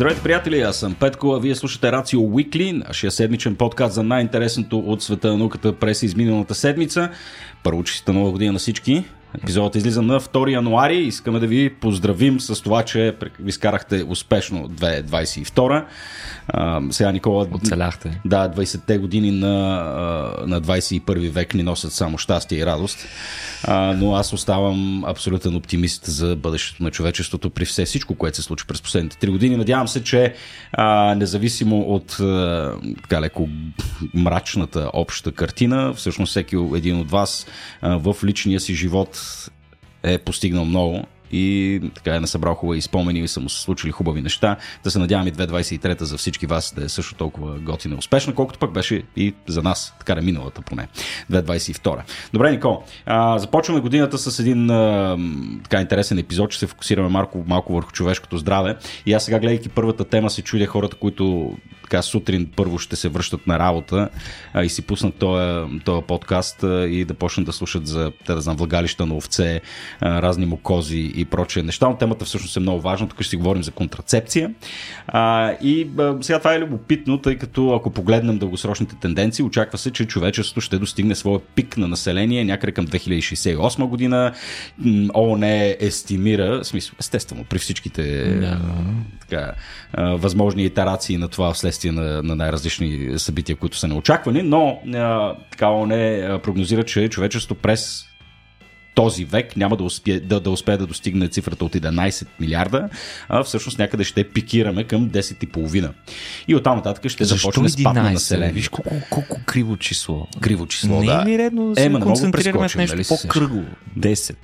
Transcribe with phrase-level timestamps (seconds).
[0.00, 0.60] Здравейте, приятели!
[0.60, 5.28] Аз съм Петко, а вие слушате Рацио Уикли, нашия седмичен подкаст за най-интересното от света
[5.28, 7.10] на науката през изминалата седмица.
[7.62, 9.04] Първо, чиста нова година на всички.
[9.38, 10.96] Епизодът излиза на 2 януари.
[10.96, 15.84] Искаме да ви поздравим с това, че ви скарахте успешно 2022.
[16.48, 17.46] А, сега Никола...
[17.52, 18.20] Оцеляхте.
[18.24, 19.56] Да, 20-те години на,
[20.46, 22.98] на 21 век ни носят само щастие и радост.
[23.64, 28.42] А, но аз оставам абсолютен оптимист за бъдещето на човечеството при все всичко, което се
[28.42, 29.56] случи през последните 3 години.
[29.56, 30.34] Надявам се, че
[30.72, 33.48] а, независимо от а, така леко
[34.14, 37.46] мрачната обща картина, всъщност всеки един от вас
[37.80, 39.19] а, в личния си живот
[40.02, 44.22] е постигнал много и така е насъбрал хубави спомени и са му се случили хубави
[44.22, 44.56] неща.
[44.84, 48.34] Да се надявам и 2023 за всички вас да е също толкова готина и успешна,
[48.34, 50.88] колкото пък беше и за нас, така е миналата поне,
[51.32, 51.98] 2022.
[52.32, 55.18] Добре, Никол, а, започваме годината с един а,
[55.62, 58.76] така интересен епизод, че се фокусираме малко, малко върху човешкото здраве.
[59.06, 61.56] И аз сега, гледайки първата тема, се чудя хората, които
[61.90, 64.08] така сутрин първо ще се връщат на работа
[64.52, 68.40] а, и си пуснат този, този подкаст а, и да почнат да слушат за, да
[68.40, 69.60] знам, влагалища на овце,
[70.00, 71.88] а, разни мукози и прочие неща.
[71.88, 73.08] Но темата всъщност е много важна.
[73.08, 74.54] Тук ще си говорим за контрацепция.
[75.06, 79.90] А, и а, сега това е любопитно, тъй като ако погледнем дългосрочните тенденции, очаква се,
[79.90, 84.32] че човечеството ще достигне своя пик на население някъде към 2068 година.
[85.14, 88.58] ООН естимира, в смисъл, естествено, при всичките yeah.
[89.20, 89.52] така,
[89.92, 95.34] а, възможни итерации на това вследствие на, на най-различни събития, които са неочаквани, но а,
[95.50, 98.09] така ООН прогнозира, че човечеството през
[99.02, 102.88] този век няма да успее да, да, успее да достигне цифрата от 11 милиарда,
[103.28, 105.90] а всъщност някъде ще пикираме към 10,5.
[106.48, 108.52] И оттам нататък ще Защо започне спад на население.
[108.52, 110.26] Виж колко, колко криво число.
[110.40, 111.24] Криво число, не да.
[111.24, 113.62] Не е ли редно да е, се концентрираме в нещо нали по-кръгло?
[113.98, 114.34] 10.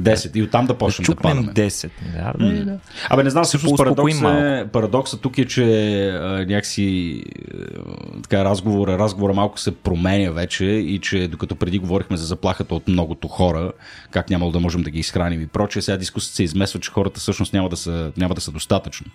[0.00, 1.52] 10 и оттам да почнем да, да падаме.
[1.52, 2.44] 10 милиарда.
[2.44, 2.64] Mm.
[2.64, 2.78] Да.
[3.08, 5.64] Абе, не знам, всъщност парадокс е, парадокса тук е, че
[6.08, 12.16] а, някакси а, така, разговора, разговора малко се променя вече и че докато преди говорихме
[12.16, 13.72] за заплахата от многото хора,
[14.10, 17.20] как нямало да можем да ги изхраним и прочее, сега дискусията се измесва, че хората
[17.20, 19.06] всъщност няма да са, няма да са достатъчно,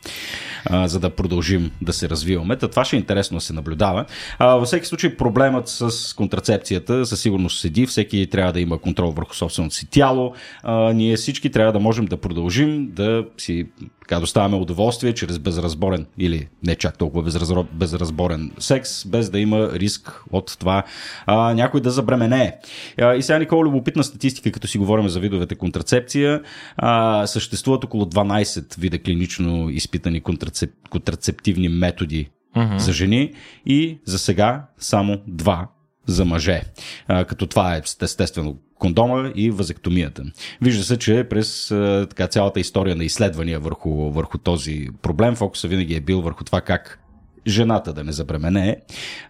[0.65, 2.55] а, за да продължим да се развиваме.
[2.55, 4.05] Та това ще е интересно да се наблюдава.
[4.39, 9.11] А, във всеки случай проблемът с контрацепцията със сигурност седи, всеки трябва да има контрол
[9.11, 10.33] върху собственото си тяло,
[10.63, 13.65] а, ние всички трябва да можем да продължим да си
[14.07, 19.69] така доставяме удоволствие чрез безразборен или не чак толкова безразбор, безразборен секс, без да има
[19.73, 20.83] риск от това
[21.25, 22.57] а, някой да забременее.
[23.01, 26.41] А, и сега Никола, любопитна статистика, като си говорим за видовете контрацепция,
[26.77, 32.77] а, съществуват около 12 вида клинично изпитани контрацеп, контрацептивни методи uh-huh.
[32.77, 33.33] за жени
[33.65, 35.67] и за сега само два
[36.05, 36.61] за мъже.
[37.07, 40.23] А, като това е естествено кондома и вазектомията.
[40.61, 41.67] Вижда се, че през
[42.09, 46.61] така, цялата история на изследвания върху, върху този проблем фокуса винаги е бил върху това
[46.61, 46.99] как
[47.47, 48.77] жената да не забремене,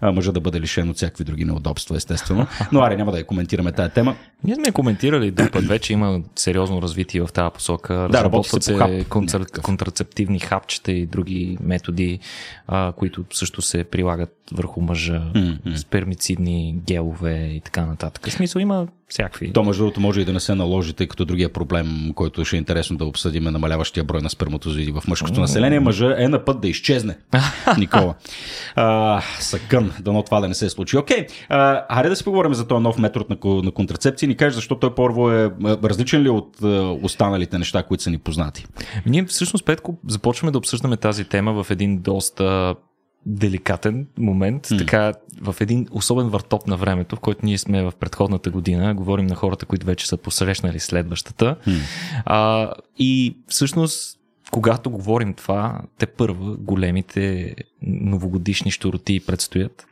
[0.02, 2.48] а мъжа да бъде лишен от всякакви други неудобства, естествено.
[2.72, 4.16] Но аре, няма да я коментираме тази тема.
[4.44, 8.08] Ние сме коментирали друг път вече, има сериозно развитие в тази посока.
[8.12, 9.38] Да, работят се, се контр...
[9.62, 12.20] контрацептивни хапчета и други методи,
[12.68, 15.76] а, които също се прилагат върху мъжа, mm-hmm.
[15.76, 18.28] спермицидни гелове и така нататък.
[18.28, 19.54] В смисъл има всякакви.
[19.54, 22.56] То между другото може и да не се наложи, тъй като другия проблем, който ще
[22.56, 25.80] е интересно да обсъдим е намаляващия брой на сперматозоиди в мъжкото население.
[25.80, 27.18] Мъжа е на път да изчезне.
[27.78, 28.16] Никола.
[28.76, 30.98] А, съкън, дано това да не се е случи.
[30.98, 34.28] Окей, а, хайде да си поговорим за този нов метод на, на контрацепция.
[34.28, 36.58] Ни кажеш защо той първо е различен ли от
[37.04, 38.66] останалите неща, които са ни познати?
[39.06, 42.76] Ние всъщност, Петко, започваме да обсъждаме тази тема в един доста
[43.26, 44.78] деликатен момент, mm.
[44.78, 49.28] така в един особен въртоп на времето, в който ние сме в предходната година, говорим
[49.28, 51.56] на хората, които вече са посрещнали следващата.
[51.68, 51.80] Mm.
[52.26, 54.20] А, и всъщност,
[54.52, 59.88] когато говорим това, те първа големите новогодишни щуроти предстоят.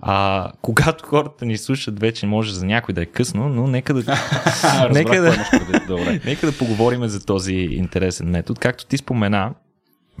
[0.00, 4.00] А когато хората ни слушат, вече може за някой да е късно, но нека да,
[4.92, 5.36] нека да,
[6.24, 8.60] нека да поговорим за този интересен метод.
[8.60, 9.54] Както ти спомена,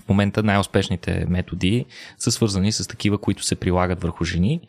[0.00, 1.84] в момента най-успешните методи
[2.18, 4.60] са свързани с такива, които се прилагат върху жени,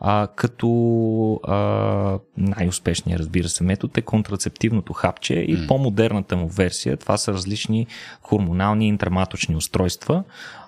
[0.00, 5.68] а, като а, най-успешният, разбира се, метод е контрацептивното хапче и mm.
[5.68, 6.96] по-модерната му версия.
[6.96, 7.86] Това са различни
[8.22, 10.24] хормонални интраматочни устройства.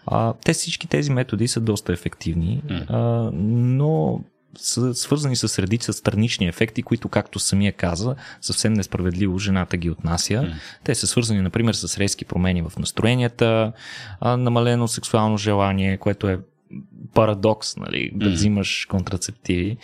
[0.06, 2.84] А, те всички тези методи са доста ефективни, mm.
[2.88, 4.20] а, но
[4.58, 10.34] са свързани с редица странични ефекти, които, както самия каза, съвсем несправедливо жената ги отнася.
[10.34, 10.52] Mm.
[10.84, 13.72] Те са свързани, например, с резки промени в настроенията,
[14.22, 16.38] намалено сексуално желание, което е
[17.14, 18.34] парадокс, нали, да Мгм.
[18.34, 19.76] взимаш контрацептиви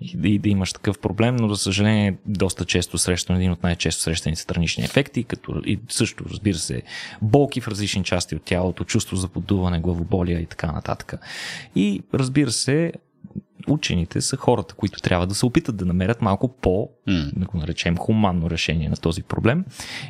[0.00, 3.62] и, да- и да имаш такъв проблем, но за съжаление доста често срещан един от
[3.62, 6.82] най-често срещаните странични ефекти, като и също, разбира се,
[7.22, 11.14] болки в различни части от тялото, чувство за подуване, главоболия и така нататък.
[11.76, 12.92] И разбира се,
[13.68, 17.30] учените са хората, които трябва да се опитат да намерят малко по, М.
[17.36, 19.64] да го наречем, хуманно решение на този проблем.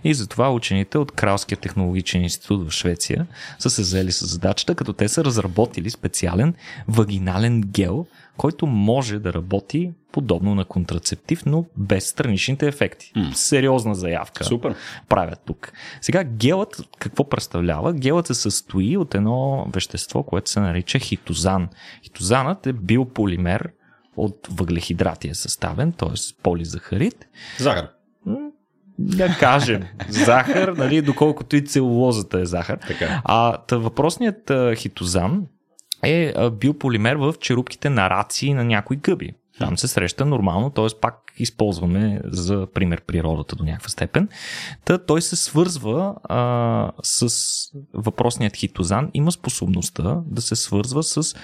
[0.05, 3.27] И затова учените от Кралския технологичен институт в Швеция
[3.59, 6.55] са се заели с задачата, като те са разработили специален
[6.89, 8.07] вагинален гел,
[8.37, 13.13] който може да работи подобно на контрацептив, но без страничните ефекти.
[13.17, 13.31] М.
[13.35, 14.75] Сериозна заявка Супер.
[15.09, 15.73] правят тук.
[16.01, 17.93] Сега гелът какво представлява?
[17.93, 21.69] Гелът се състои от едно вещество, което се нарича хитозан.
[22.03, 23.71] Хитозанът е биополимер
[24.17, 26.43] от въглехидрати е съставен, т.е.
[26.43, 27.27] полизахарид.
[27.59, 27.89] Захар.
[28.99, 32.79] Да кажем, захар, нали, доколкото и целулозата е захар.
[32.87, 33.23] Така.
[33.25, 35.47] А та въпросният а, хитозан
[36.03, 39.33] е биополимер в черупките на раци на някои гъби.
[39.59, 40.87] Там се среща нормално, т.е.
[41.01, 44.29] пак използваме за пример природата до някаква степен.
[44.85, 47.29] Та той се свързва а, с
[47.95, 51.35] въпросният хитозан, има способността да се свързва с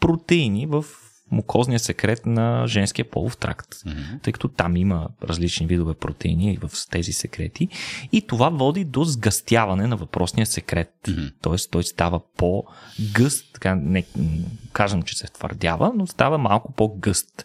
[0.00, 0.84] протеини в
[1.32, 4.00] мукозния секрет на женския полов тракт Мгм.
[4.22, 7.68] тъй като там има различни видове протеини в тези секрети
[8.12, 10.92] и това води до сгъстяване на въпросния секрет.
[11.08, 11.22] Мгм.
[11.42, 14.04] Тоест той става по-гъст, така не
[14.72, 17.44] кажем, че се твърдява, но става малко по-гъст.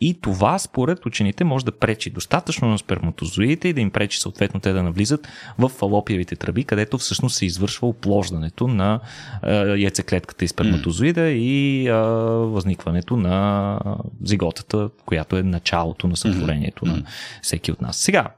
[0.00, 4.60] И това според учените може да пречи достатъчно на сперматозоидите и да им пречи съответно
[4.60, 5.28] те да навлизат
[5.58, 9.00] в фалопиевите тръби, където всъщност се извършва оплождането на
[9.42, 13.78] е, яйцеклетката и сперматозоида и е, възникването на
[14.22, 17.02] зиготата, която е началото на сътворението на
[17.42, 17.96] всеки от нас.
[17.96, 18.28] Сега,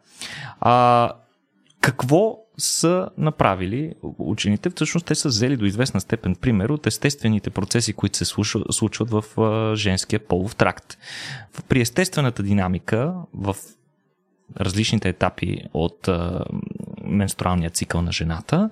[0.60, 1.10] а,
[1.80, 4.70] какво са направили учените?
[4.70, 9.10] Всъщност те са взели до известна степен пример от естествените процеси, които се случва- случват
[9.10, 9.24] в
[9.76, 10.98] женския полов тракт.
[11.68, 13.56] При естествената динамика в
[14.60, 16.08] различните етапи от
[17.06, 18.70] менструалния цикъл на жената,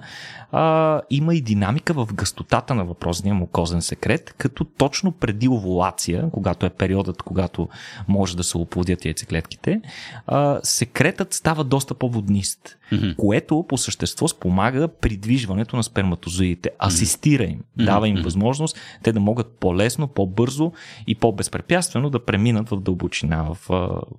[0.53, 6.67] а, има и динамика в гъстотата на въпросния мукозен секрет, като точно преди овулация, когато
[6.67, 7.69] е периодът, когато
[8.09, 9.81] може да се оплодят яйцеклетките,
[10.27, 13.09] а, секретът става доста по-воднист, Мгм.
[13.17, 19.59] което по същество спомага придвижването на сперматозоидите, асистира им, дава им възможност те да могат
[19.61, 20.73] по-лесно, по-бързо
[21.07, 23.71] и по-безпрепятствено да преминат в дълбочина в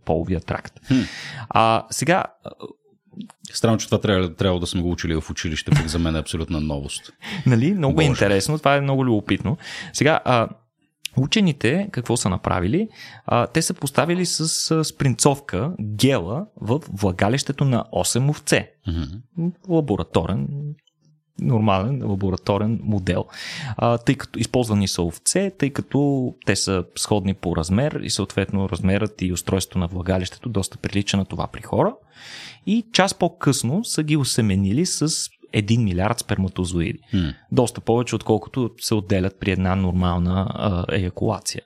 [0.05, 0.79] половия тракт.
[1.49, 2.23] А сега
[3.51, 6.19] Странно, че това трябва, трябва да сме го учили в училище, пък за мен е
[6.19, 7.13] абсолютна новост.
[7.45, 7.73] Нали?
[7.73, 8.07] Много е Боже.
[8.07, 9.57] интересно, това е много любопитно.
[9.93, 10.49] Сега, а,
[11.17, 12.87] учените какво са направили?
[13.25, 18.71] А, те са поставили с а, спринцовка гела в влагалището на 8 овце.
[19.69, 20.47] Лабораторен
[21.41, 23.25] нормален лабораторен модел.
[23.77, 28.69] А, тъй като използвани са овце, тъй като те са сходни по размер и съответно
[28.69, 31.95] размерът и устройството на влагалището доста прилича на това при хора.
[32.67, 35.09] И час по-късно са ги осеменили с
[35.55, 36.99] 1 милиард сперматозоиди.
[37.13, 37.33] М.
[37.51, 41.61] Доста повече, отколкото се отделят при една нормална а, еякулация.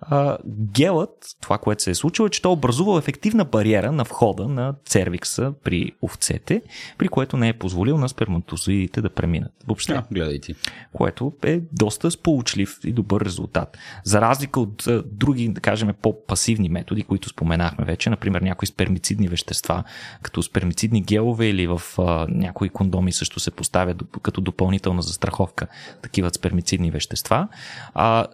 [0.00, 4.04] А, гелът, това, което се е случило, е, че той е образувал ефективна бариера на
[4.04, 6.62] входа на цервикса при овцете,
[6.98, 9.52] при което не е позволил на сперматозоидите да преминат.
[9.66, 10.54] Въобще А, гледай ти.
[10.92, 13.78] което е доста сполучлив и добър резултат.
[14.04, 19.28] За разлика от а, други, да кажем, по-пасивни методи, които споменахме вече, например някои спермицидни
[19.28, 19.84] вещества,
[20.22, 25.66] като спермицидни гелове или в а, някои кондоми също се поставят като допълнителна застраховка
[26.02, 27.48] такива спермицидни вещества.
[27.94, 28.26] А,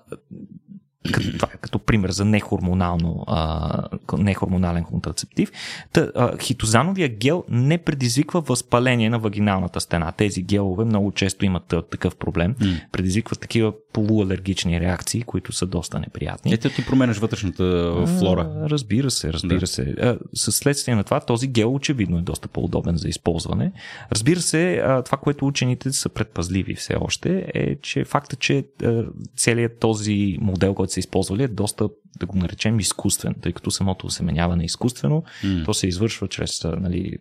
[1.13, 5.53] като, това като пример за нехормонално, а, нехормонален контрацептив.
[5.93, 10.13] Та, а, хитозановия гел не предизвиква възпаление на вагиналната стена.
[10.13, 12.55] Тези гелове много често имат а, такъв проблем.
[12.61, 12.67] М.
[12.93, 16.53] Предизвикват такива полуалергични реакции, които са доста неприятни.
[16.53, 18.51] Ето ти променяш вътрешната флора.
[18.57, 19.67] А, Разбира се, разбира Да.
[19.67, 19.83] се.
[19.83, 23.73] А, Със следствие на това, този гел очевидно е доста по-удобен за използване.
[24.13, 29.05] Разбира се, а, това, което учените са предпазливи все още, е, че факта, че а,
[29.37, 34.07] целият този модел, който са използвали, е доста, да го наречем, изкуствен, тъй като самото
[34.07, 35.25] осеменяване е изкуствено.
[35.45, 35.63] М.
[35.65, 37.19] То се извършва чрез нали,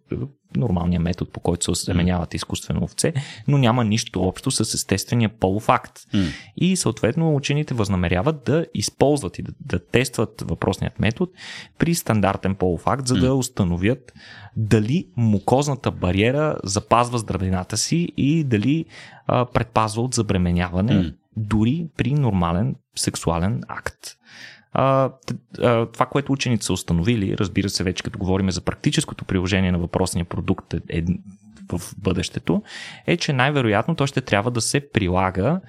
[0.56, 3.14] нормалния метод, по който се осеменяват изкуствено овце,
[3.48, 6.00] но няма нищо общо с естествения полов акт.
[6.14, 6.24] М.
[6.58, 11.32] И съответно учените възнамеряват да използват и да, да тестват въпросният метод
[11.78, 14.14] при стандартен полов акт, за да установят
[14.58, 18.86] дали мукозната бариера запазва здравината си и дали
[19.28, 21.12] а, предпазва от забременяване М.
[21.38, 24.18] дори при нормален сексуален акт.
[25.94, 30.26] Това, което учените са установили, разбира се, вече като говорим за практическото приложение на въпросния
[30.26, 31.04] продукт е, е,
[31.72, 32.64] в бъдещето,
[33.08, 35.62] е, че най-вероятно той ще трябва да се прилага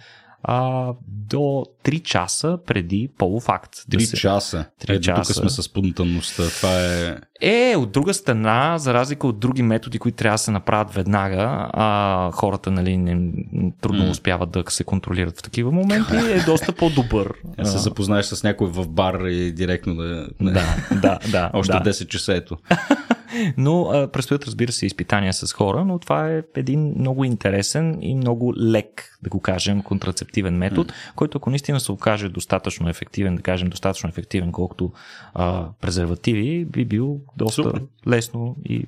[1.09, 3.74] до 3 часа преди полов акт.
[3.74, 4.16] 3 да се...
[4.16, 4.64] часа.
[4.86, 5.34] 3 часа.
[5.34, 6.42] Тук сме с спонтанността.
[6.48, 7.16] Това е...
[7.40, 11.70] Е, от друга страна, за разлика от други методи, които трябва да се направят веднага,
[11.72, 13.32] а хората нали, не,
[13.80, 14.10] трудно mm.
[14.10, 17.34] успяват да се контролират в такива моменти, е доста по-добър.
[17.58, 20.28] Да се запознаеш с някой в бар и директно да...
[20.40, 21.50] Да, да, да.
[21.52, 21.80] Още да.
[21.80, 22.56] 10 часа ето.
[23.56, 28.14] Но а, предстоят, разбира се, изпитания с хора, но това е един много интересен и
[28.14, 31.14] много лек, да го кажем, контрацептивен метод, mm.
[31.16, 34.93] който ако наистина се окаже достатъчно ефективен, да кажем достатъчно ефективен, колкото
[35.35, 37.83] а, презервативи, би бил доста Супер.
[38.07, 38.87] лесно и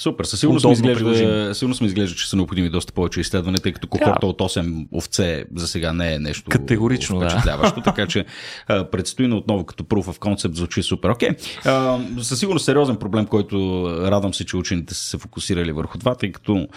[0.00, 3.72] Супер, със сигурност ми, изглежда, сигурно ми изглежда, че са необходими доста повече изследвания, тъй
[3.72, 7.82] като кохорта от 8 овце за сега не е нещо Категорично, впечатляващо, да.
[7.82, 8.24] така че
[8.68, 11.08] а, предстои но отново като proof of concept звучи супер.
[11.08, 12.20] Окей, okay.
[12.20, 16.32] със сигурност сериозен проблем, който радвам се, че учените са се фокусирали върху това, тъй
[16.32, 16.68] като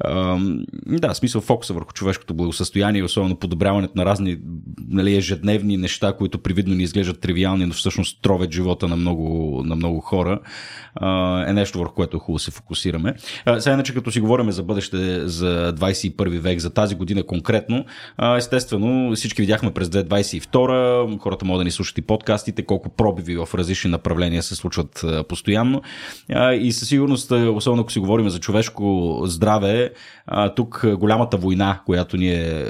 [0.00, 0.38] а,
[0.86, 4.38] да, смисъл фокуса върху човешкото благосъстояние, особено подобряването на разни
[4.88, 9.76] нали, ежедневни неща, които привидно ни изглеждат тривиални, но всъщност тровят живота на много, на
[9.76, 10.40] много хора,
[10.94, 12.65] а, е нещо върху което е хубаво се фокусираме.
[13.44, 17.84] А, сега иначе като си говорим за бъдеще за 21 век, за тази година конкретно,
[18.36, 23.48] естествено всички видяхме през 2022, хората могат да ни слушат и подкастите, колко пробиви в
[23.54, 25.82] различни направления се случват постоянно.
[26.60, 29.90] И със сигурност, особено ако си говорим за човешко здраве,
[30.56, 32.64] тук голямата война, която ние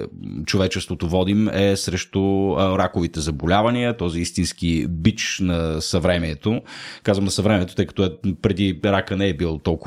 [0.46, 6.62] човечеството водим е срещу раковите заболявания, този истински бич на съвремието.
[7.02, 8.10] Казвам на съвремието, тъй като е,
[8.42, 9.85] преди рака не е бил толкова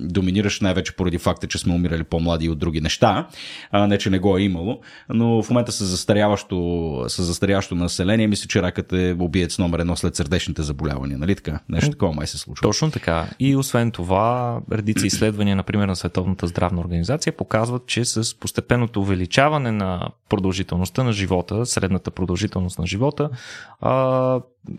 [0.00, 3.28] доминиращ, най-вече поради факта, че сме умирали по-млади от други неща,
[3.70, 8.26] а, не че не го е имало, но в момента с застаряващо, с застаряващо население,
[8.26, 11.60] мисля, че ракът е убиец номер едно след сърдечните заболявания, нали така?
[11.68, 12.62] Нещо такова май се случва.
[12.62, 13.26] Точно така.
[13.38, 19.72] И освен това, редици изследвания, например на Световната здравна организация, показват, че с постепенното увеличаване
[19.72, 23.30] на продължителността на живота, средната продължителност на живота,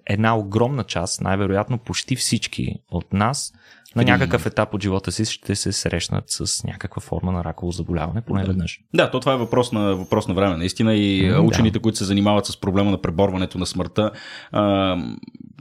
[0.06, 3.54] една огромна част, най-вероятно почти всички от нас,
[3.98, 8.22] на някакъв етап от живота си ще се срещнат с някаква форма на раково заболяване,
[8.22, 8.48] поне да.
[8.48, 8.80] веднъж.
[8.94, 10.58] Да, то това е въпрос на, въпрос на време.
[10.58, 11.82] Наистина и mm, учените, да.
[11.82, 14.12] които се занимават с проблема на преборването на смъртта,
[14.52, 14.98] а,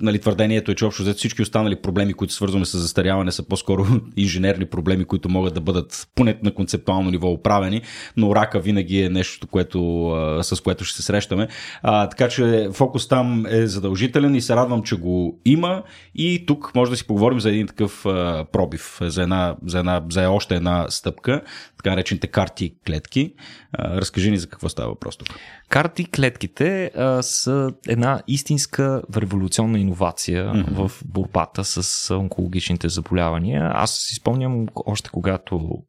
[0.00, 3.86] нали, твърдението е, че общо взето всички останали проблеми, които свързваме с застаряване, са по-скоро
[4.16, 7.82] инженерни проблеми, които могат да бъдат поне на концептуално ниво оправени,
[8.16, 11.48] но рака винаги е нещо, което, а, с което ще се срещаме.
[11.82, 15.82] А, така че фокус там е задължителен и се радвам, че го има
[16.14, 18.06] и тук може да си поговорим за един такъв
[18.52, 21.42] пробив, за, една, за, една, за още една стъпка,
[21.86, 23.34] така наречените карти и клетки.
[23.72, 25.28] А, разкажи ни за какво става въпрос тук.
[25.68, 30.88] Карти и клетките а, са една истинска революционна иновация mm-hmm.
[30.88, 33.70] в борбата с онкологичните заболявания.
[33.74, 35.82] Аз си спомням още когато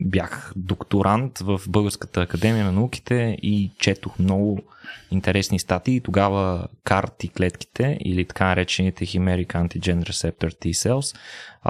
[0.00, 4.60] бях докторант в Българската академия на науките и четох много
[5.10, 6.00] интересни статии.
[6.00, 11.16] Тогава карти клетките или така наречените Chimeric Antigen Receptor T cells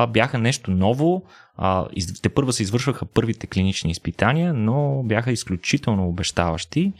[0.06, 1.24] бяха нещо ново,
[1.58, 1.86] а,
[2.22, 6.92] те първа се извършваха първите клинични изпитания, но бяха изключително обещаващи.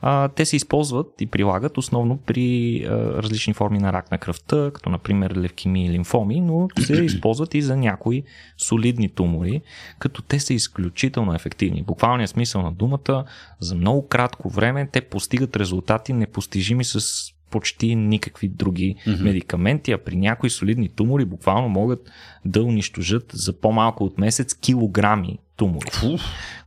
[0.00, 2.90] А, те се използват и прилагат основно при а,
[3.22, 7.62] различни форми на рак на кръвта, като например левкемии и лимфоми, но се използват и
[7.62, 8.22] за някои
[8.58, 9.60] солидни тумори,
[9.98, 11.82] като те са изключително ефективни.
[11.82, 13.24] Буквалният смисъл на думата,
[13.60, 17.00] за много кратко време те постигат резултати непостижими с
[17.50, 19.22] почти никакви други mm-hmm.
[19.22, 22.10] медикаменти, а при някои солидни тумори буквално могат
[22.44, 25.90] да унищожат за по-малко от месец килограми тумори.
[26.14, 26.20] Уф.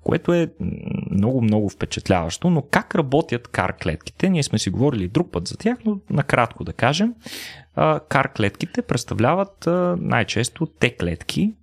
[0.04, 0.52] Което е
[1.12, 4.30] много-много впечатляващо, но как работят кар клетките?
[4.30, 7.14] Ние сме си говорили друг път за тях, но накратко да кажем.
[8.10, 9.68] Кар клетките представляват
[9.98, 11.54] най-често те клетки,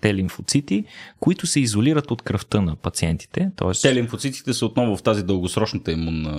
[0.00, 0.84] те лимфоцити,
[1.20, 3.50] които се изолират от кръвта на пациентите.
[3.56, 3.82] Тоест...
[3.82, 6.32] Те лимфоцитите са отново в тази дългосрочната имунна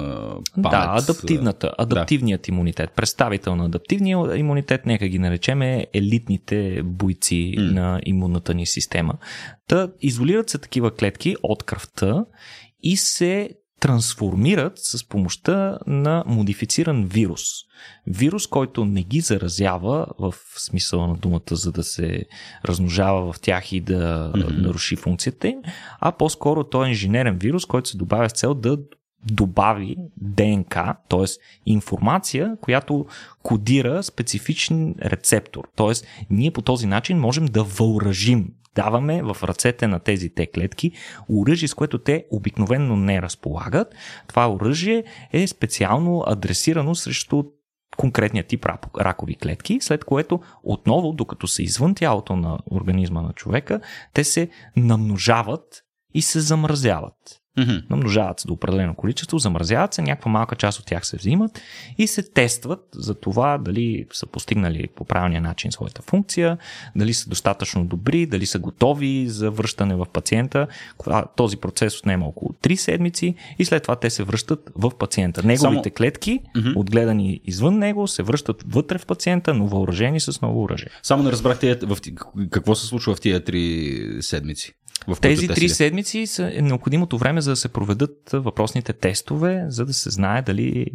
[0.56, 0.72] памет.
[0.72, 2.52] Да, адаптивната, адаптивният да.
[2.52, 7.74] имунитет, представител на адаптивния имунитет, нека ги наречеме елитните бойци mm.
[7.74, 9.14] на имунната ни система.
[9.68, 12.26] Та изолират се такива клетки от кръвта
[12.84, 17.42] и се трансформират с помощта на модифициран вирус.
[18.08, 22.26] Вирус, който не ги заразява в смисъла на думата, за да се
[22.66, 24.62] размножава в тях и да mm-hmm.
[24.62, 25.60] наруши функцията им,
[26.00, 28.78] а по-скоро той е инженерен вирус, който се добавя с цел да
[29.32, 31.26] добави ДНК, т.е.
[31.66, 33.06] информация, която
[33.44, 35.64] кодира специфичен рецептор.
[35.76, 35.94] Т.е.
[36.30, 40.92] ние по този начин можем да въоръжим даваме в ръцете на тези те клетки
[41.30, 43.96] оръжие, с което те обикновенно не разполагат.
[44.28, 45.04] Това оръжие
[45.34, 47.44] е специално адресирано срещу
[47.98, 48.66] конкретния тип
[49.00, 53.82] ракови клетки, след което отново, докато са извън тялото на организма на човека,
[54.14, 57.45] те се намножават и се замразяват.
[57.58, 57.72] Мгм.
[57.90, 61.62] намножават се до определено количество, замразяват се, някаква малка част от тях се взимат
[61.98, 66.58] и се тестват за това дали са постигнали по правилния начин своята функция,
[66.96, 70.68] дали са достатъчно добри, дали са готови за връщане в пациента.
[71.36, 75.44] Този процес отнема около 3 седмици и след това те се връщат в пациента.
[75.44, 76.70] Неговите Само- клетки, Мгм.
[76.76, 80.90] отгледани извън него, се връщат вътре в пациента, но въоръжени с ново оръжие.
[81.04, 81.98] Само не разбрах тия, в,
[82.50, 84.74] какво се случва в тия три седмици.
[85.08, 89.66] В Тези те три седмици са е необходимото време за да се проведат въпросните тестове,
[89.68, 90.86] за да се знае дали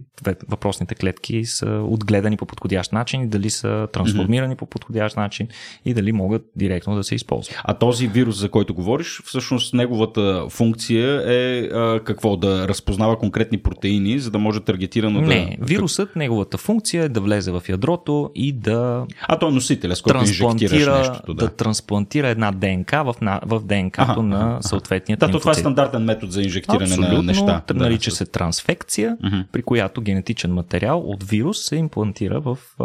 [0.48, 5.48] въпросните клетки са отгледани по подходящ начин дали са трансформирани по подходящ начин
[5.84, 7.56] и дали могат директно да се използват.
[7.64, 12.36] А този вирус, за който говориш, всъщност неговата функция е а, какво?
[12.36, 15.66] Да разпознава конкретни протеини, за да може таргетирано Не, да...
[15.66, 20.02] вирусът, неговата функция е да влезе в ядрото и да А той е носителя, с
[20.02, 21.34] който трансплантира, нещото.
[21.34, 21.44] да.
[21.44, 23.14] Да, трансплантира една ДНК в,
[23.46, 27.22] в ДНК-то Аха, на съответния да то това е стандартен метод за инжектиране Абсолютно, на
[27.22, 27.62] неща.
[27.66, 29.36] да, нарича се трансфекция, Мгм.
[29.52, 32.84] при която генетичен материал от вирус се имплантира в а,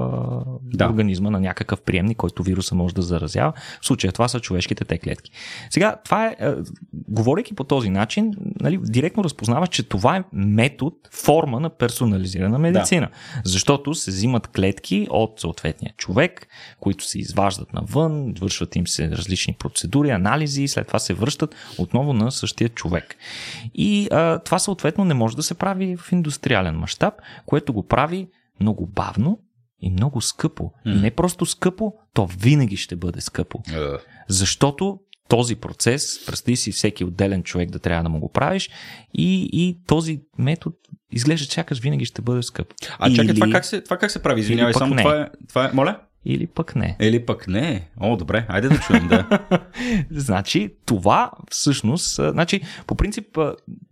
[0.64, 0.86] Да.
[0.90, 3.54] организма на някакъв приемник, който вируса може да заразява.
[3.82, 5.32] В случая това са човешките те клетки.
[5.70, 6.56] Сега, това е, а,
[6.94, 13.10] говорейки по този начин, нали, директно разпознава, че това е метод, форма на персонализирана медицина.
[13.44, 16.48] Защото се взимат клетки от съответния човек,
[16.80, 21.56] които се изваждат навън, вършват им се различни процедури, анализи и след това се връщат
[21.78, 23.16] отново на същия човек.
[23.74, 27.14] И а, това съответно не може да се прави в индустриален мащаб,
[27.46, 28.28] което го прави
[28.60, 29.40] много бавно
[29.82, 30.72] и много скъпо.
[30.86, 33.60] И не просто скъпо, то винаги ще бъде скъпо.
[33.74, 33.80] Е,
[34.28, 35.00] Защото
[35.30, 38.70] този процес, представи си всеки отделен човек да трябва да му го правиш
[39.14, 40.76] и, и този метод
[41.12, 42.74] изглежда, че сякаш винаги ще бъде скъп.
[43.00, 44.42] А чакай, Или- това как, се, това как се прави?
[44.42, 45.02] Извинявай, само не.
[45.02, 45.72] това е, това е...
[45.74, 46.00] Моля?
[46.26, 46.98] Или пък не.
[47.02, 47.90] Или пък не.
[48.00, 49.40] О, добре, айде да чуем, да.
[50.12, 53.38] Значи, това всъщност, значи, по принцип,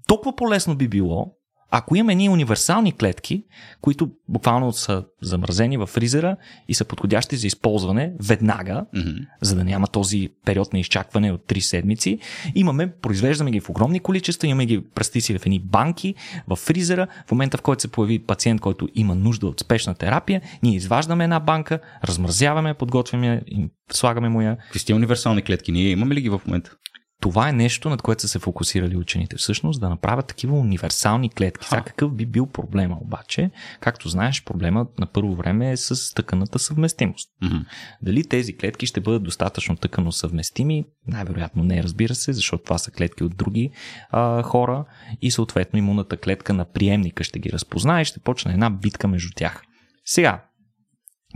[0.07, 1.35] толкова по-лесно би било,
[1.75, 3.43] ако имаме ние универсални клетки,
[3.81, 9.09] които буквално са замразени в фризера и са подходящи за използване веднага, Мгм.
[9.41, 12.19] за да няма този период на изчакване от 3 седмици.
[12.55, 16.15] Имаме, произвеждаме ги в огромни количества, имаме ги пръсти си в едни банки,
[16.47, 17.07] в фризера.
[17.27, 21.23] В момента, в който се появи пациент, който има нужда от спешна терапия, ние изваждаме
[21.23, 24.57] една банка, размразяваме, подготвяме, и слагаме му я.
[24.71, 25.71] Какви универсални клетки?
[25.71, 26.75] Ние имаме ли ги в момента?
[27.23, 29.35] Това е нещо, над което са се фокусирали учените.
[29.35, 31.67] Всъщност да направят такива универсални клетки.
[31.67, 33.51] Сега какъв би бил проблема обаче?
[33.79, 37.29] Както знаеш, проблема на първо време е с тъканата съвместимост.
[37.41, 37.57] Мгм.
[38.01, 40.85] Дали тези клетки ще бъдат достатъчно тъкано съвместими?
[41.07, 43.71] Най-вероятно не, разбира се, защото това са клетки от други
[44.09, 44.85] а, хора
[45.21, 49.29] и съответно имунната клетка на приемника ще ги разпознае и ще почне една битка между
[49.35, 49.61] тях.
[50.05, 50.43] Сега,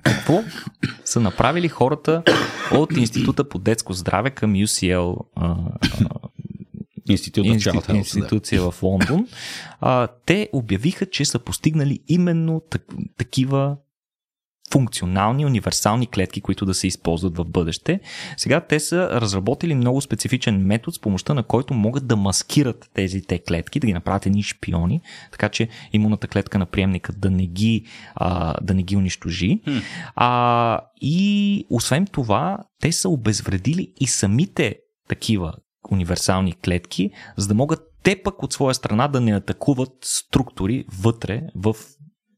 [0.03, 0.43] какво
[1.05, 2.23] са направили хората
[2.71, 5.55] от Института по детско здраве към UCL а,
[7.09, 7.87] Институт of инсти- Child Health.
[7.87, 7.97] да.
[7.97, 9.27] институция в Лондон,
[9.81, 12.81] а, те обявиха, че са постигнали именно так,
[13.17, 13.77] такива
[14.71, 17.99] функционални, универсални клетки, които да се използват в бъдеще.
[18.37, 23.21] Сега те са разработили много специфичен метод, с помощта на който могат да маскират тези
[23.21, 25.01] те клетки, да ги направят едни шпиони,
[25.31, 29.61] така че имунната клетка на приемника да не ги, а, да не ги унищожи.
[29.63, 29.77] Хм.
[30.15, 34.75] А, и освен това, те са обезвредили и самите
[35.07, 35.53] такива
[35.91, 41.41] универсални клетки, за да могат те пък от своя страна да не атакуват структури вътре
[41.55, 41.75] в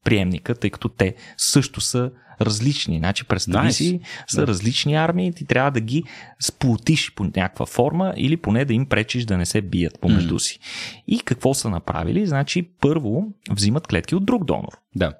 [0.04, 2.10] приемника, тъй като те също са
[2.40, 2.98] различни.
[2.98, 3.70] Значи, представи Nice.
[3.70, 4.46] си, са Да.
[4.46, 6.04] различни армии и ти трябва да ги
[6.40, 10.58] сплотиш по някаква форма или поне да им пречиш да не се бият помежду си.
[11.06, 12.26] И какво са направили?
[12.26, 15.14] Значи, първо взимат клетки от друг донор Да.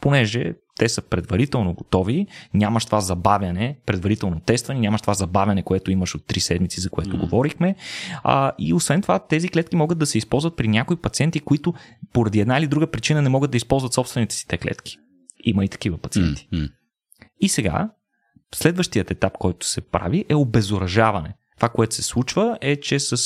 [0.00, 6.14] понеже те са предварително готови, нямаш това забавяне, предварително тестване, нямаш това забавяне, което имаш
[6.14, 7.20] от 3 седмици, за което mm.
[7.20, 7.74] говорихме.
[8.22, 11.74] А, и освен това, тези клетки могат да се използват при някои пациенти, които
[12.12, 14.98] поради една или друга причина не могат да използват собствените си те клетки.
[15.44, 16.48] Има и такива пациенти.
[16.52, 16.68] М.
[17.40, 17.90] И сега,
[18.54, 21.34] следващият етап, който се прави е обезоръжаване.
[21.56, 23.16] Това, което се случва е, че с, а,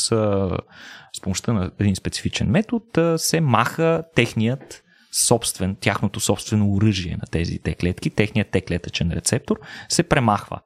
[1.13, 4.83] с помощта на един специфичен метод а, се маха техният
[5.15, 10.61] собствен, тяхното собствено оръжие на тези те клетки, техният те клетъчен рецептор се премахва.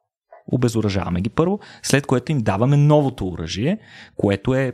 [0.53, 3.79] Обезоръжаваме ги първо, след което им даваме новото оръжие,
[4.17, 4.73] което е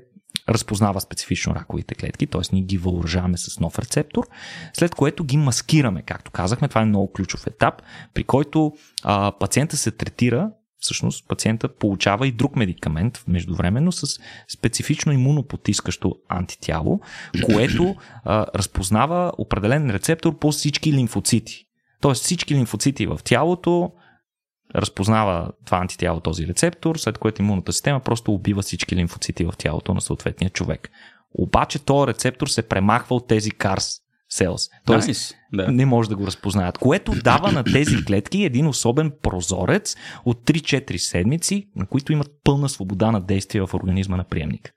[0.49, 2.41] разпознава специфично раковите клетки, т.е.
[2.53, 4.29] ние ги въоръжаваме с нов рецептор,
[4.73, 7.83] след което ги маскираме, както казахме, това е много ключов етап,
[8.15, 10.51] при който а, пациента се третира
[10.83, 17.01] всъщност пациента получава и друг медикамент междувременно с специфично имунопотискащо антитяло,
[17.47, 21.65] което а, разпознава определен рецептор по всички лимфоцити.
[22.01, 23.93] Тоест всички лимфоцити в тялото
[24.75, 29.95] разпознава това антитяло, този рецептор, след което имунната система просто убива всички лимфоцити в тялото
[29.95, 30.91] на съответния човек.
[31.35, 34.02] Обаче този рецептор се премахва от тези CARS
[34.33, 34.71] cells.
[34.87, 35.35] Тоест, Nice.
[35.53, 35.73] Да.
[35.73, 36.79] не може да го разпознаят.
[36.79, 42.69] Което дава на тези клетки един особен прозорец от 3-4 седмици, на които имат пълна
[42.69, 44.73] свобода на действие в организма на приемника.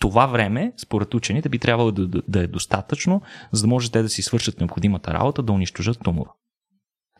[0.00, 4.02] Това време, според учените, би трябвало да, да, да е достатъчно, за да може те
[4.02, 6.30] да си свършат необходимата работа, да унищожат тумора.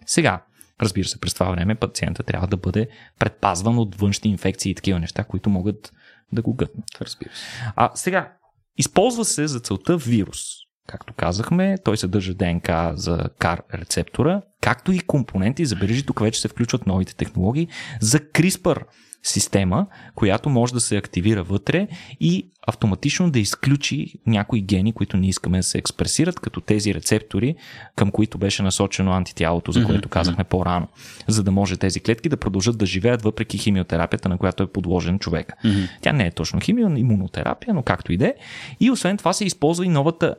[0.06, 0.44] Сега,
[0.80, 4.98] разбира се, през това време пациента трябва да бъде предпазван от външни инфекции и такива
[4.98, 5.92] неща, които могат
[6.32, 6.84] да го гътнат.
[7.00, 7.44] Разбира се.
[7.76, 8.32] А сега,
[8.76, 10.61] използва се за целта вирус.
[10.92, 16.48] Както казахме, той съдържа ДНК за CAR рецептора, както и компоненти, забележи, тук вече се
[16.48, 17.68] включват новите технологии,
[18.00, 18.82] за CRISPR
[19.22, 21.88] система, която може да се активира вътре
[22.20, 27.54] и автоматично да изключи някои гени, които не искаме да се експресират, като тези рецептори,
[27.96, 30.88] към които беше насочено антитялото, за което казахме по-рано,
[31.28, 35.18] за да може тези клетки да продължат да живеят въпреки химиотерапията, на която е подложен
[35.18, 35.54] човека.
[36.00, 38.34] Тя не е точно химио, имунотерапия, но както и да е.
[38.80, 40.34] И освен това се използва и новата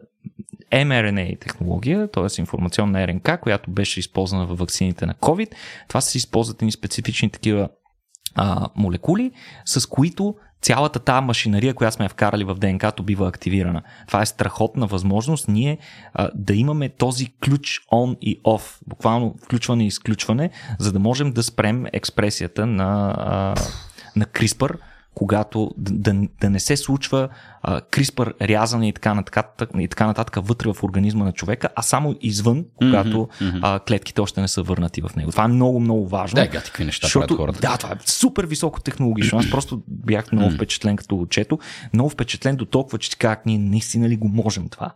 [0.72, 2.42] mRNA технология, т.е.
[2.42, 5.52] информационна РНК, която беше използвана в вакцините на COVID.
[5.88, 7.70] Това се използват и специфични такива
[8.36, 9.32] а, молекули,
[9.66, 13.82] с които цялата тази машинария, която сме вкарали в ДНК-то, бива активирана.
[14.08, 15.78] Това е страхотна възможност ние
[16.14, 21.32] а, да имаме този ключ on и off, буквално включване и изключване, за да можем
[21.32, 23.56] да спрем експресията на, а,
[24.16, 24.78] на CRISPR,
[25.15, 27.30] когато да, да, не се случва
[27.62, 31.82] а, CRISPR рязане и така, нататък, и така нататък вътре в организма на човека, а
[31.82, 33.60] само извън, когато mm-hmm.
[33.62, 35.32] а, клетките още не са върнати в него.
[35.32, 36.36] Това е много, много важно.
[36.36, 37.60] Да, гати, какви неща защото, правят хората.
[37.60, 39.39] Да, това е супер високо технологично.
[39.39, 41.60] Аз просто бях много впечатлен като го чето.
[41.93, 44.95] Много впечатлен до толкова, че как ние наистина ли го можем това.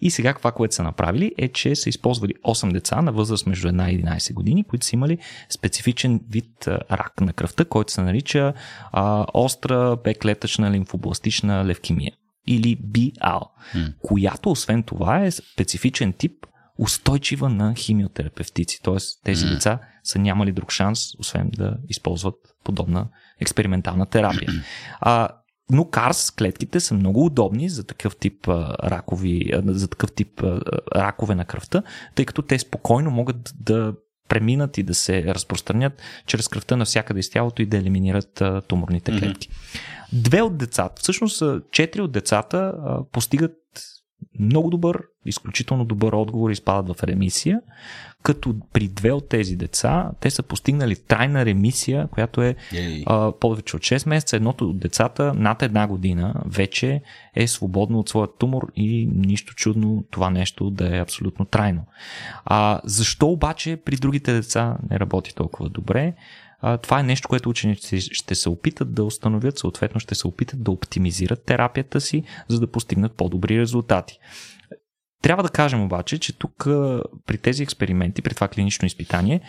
[0.00, 3.68] И сега това, което са направили е, че са използвали 8 деца на възраст между
[3.68, 5.18] 1 и 11 години, които са имали
[5.50, 8.52] специфичен вид рак на кръвта, който се нарича
[8.92, 12.12] а, остра беклетъчна лимфобластична левкемия
[12.46, 13.40] или BL,
[13.74, 13.88] М.
[14.02, 16.32] която освен това е специфичен тип
[16.78, 18.82] устойчива на химиотерапевтици.
[18.82, 18.96] Т.е.
[19.24, 19.50] тези М.
[19.50, 22.34] деца са нямали друг шанс, освен да използват
[22.64, 23.08] подобна
[23.40, 24.52] експериментална терапия.
[25.00, 25.28] А,
[25.70, 30.42] но карс клетките са много удобни за такъв тип а, ракови, а, за такъв тип
[30.42, 30.60] а,
[30.94, 31.82] ракове на кръвта,
[32.14, 33.94] тъй като те спокойно могат да
[34.28, 39.18] преминат и да се разпространят чрез кръвта навсякъде из тялото и да елиминират а, туморните
[39.18, 39.48] клетки.
[40.12, 43.54] Две от децата, всъщност четири от децата а, постигат
[44.40, 47.60] много добър, изключително добър отговор и изпадат в ремисия,
[48.22, 53.02] като при две от тези деца те са постигнали трайна ремисия, която е Ей.
[53.06, 54.36] а, повече от 6 месеца.
[54.36, 57.02] Едното от децата над една година вече
[57.34, 61.84] е свободно от своя тумор и нищо чудно това нещо да е абсолютно трайно.
[62.44, 66.14] А, защо обаче при другите деца не работи толкова добре?
[66.60, 70.62] А, това е нещо, което учениците ще се опитат да установят, съответно ще се опитат
[70.62, 74.18] да оптимизират терапията си, за да постигнат по-добри резултати.
[75.22, 76.64] Трябва да кажем обаче, че тук
[77.26, 79.40] при тези експерименти, при това клинично изпитание,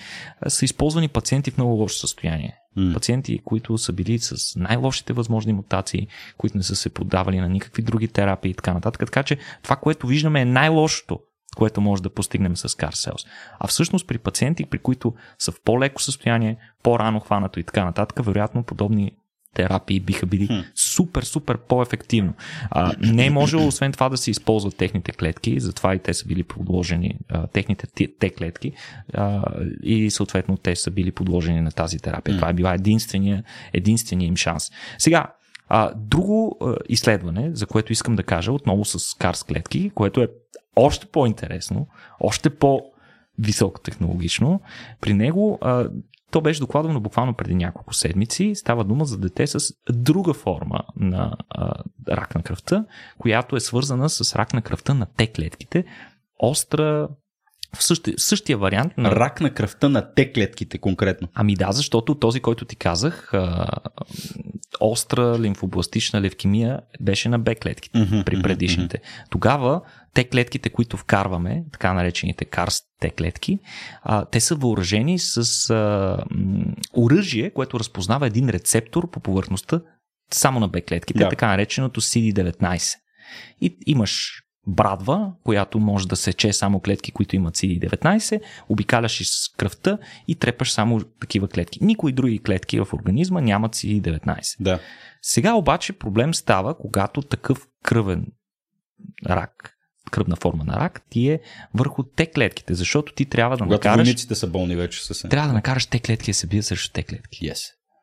[0.48, 2.56] са използвани пациенти в много лошо състояние.
[2.76, 2.94] М.
[2.94, 7.84] Пациенти, които са били с най-лошите възможни мутации, които не са се подавали на никакви
[7.84, 9.00] други терапии и така нататък.
[9.06, 11.20] Така че това, което виждаме е най-лошото,
[11.56, 13.26] което може да постигнем с CAR.
[13.60, 18.26] А всъщност при пациенти, при които са в по-леко състояние, по-рано хванато и така нататък,
[18.26, 19.12] вероятно подобни
[19.56, 20.60] терапии биха били Хм.
[20.76, 22.34] супер, супер по-ефективно.
[22.72, 26.26] А, не е можело освен това да се използват техните клетки, затова и те са
[26.28, 27.88] били подложени, а, техните
[28.20, 28.72] те клетки
[29.14, 29.44] а,
[29.84, 32.36] и съответно те са били подложени на тази терапия.
[32.36, 34.64] Това е била единствения, единствения им шанс.
[34.98, 35.28] Сега,
[35.70, 40.28] а, друго а, изследване, за което искам да кажа, отново с карс клетки, което е
[40.76, 41.88] още по-интересно,
[42.20, 42.82] още по-
[43.40, 44.62] високотехнологично.
[45.02, 45.90] При него а,
[46.32, 48.52] то беше докладвано буквално преди няколко седмици.
[48.56, 49.60] Става дума за дете с
[49.92, 51.74] друга форма на а,
[52.10, 52.86] рак на кръвта,
[53.18, 55.86] която е свързана с рак на кръвта на Т клетките.
[56.40, 57.08] Остра,
[57.76, 61.28] в същия, същия вариант на Рак на кръвта на те клетките конкретно.
[61.34, 63.68] Ами да, защото този, който ти казах, а,
[64.80, 69.02] остра лимфобластична левкемия беше на Б клетките при предишните.
[69.30, 69.82] Тогава
[70.14, 73.60] те клетките, които вкарваме, така наречените карст те клетки,
[74.04, 79.82] а, те са въоръжени с а, м, оръжие, което разпознава един рецептор по повърхността
[80.32, 81.30] само на Б клетките, Да.
[81.30, 82.96] така нареченото CD19.
[83.62, 89.98] И имаш брадва, която може да сече само клетки, които имат CD19, обикаляш из кръвта
[90.28, 91.84] и трепаш само такива клетки.
[91.84, 94.56] Никои други клетки в организма нямат CD19.
[94.60, 94.80] Да.
[95.22, 98.26] Сега обаче проблем става, когато такъв кръвен
[99.26, 99.76] рак,
[100.10, 101.40] кръвна форма на рак, ти е
[101.74, 105.48] върху те клетките, защото ти трябва да Когато накараш, войниците са болни вече с трябва
[105.48, 107.50] да накараш те клетки да се бият срещу те клетки.
[107.50, 107.60] Yes.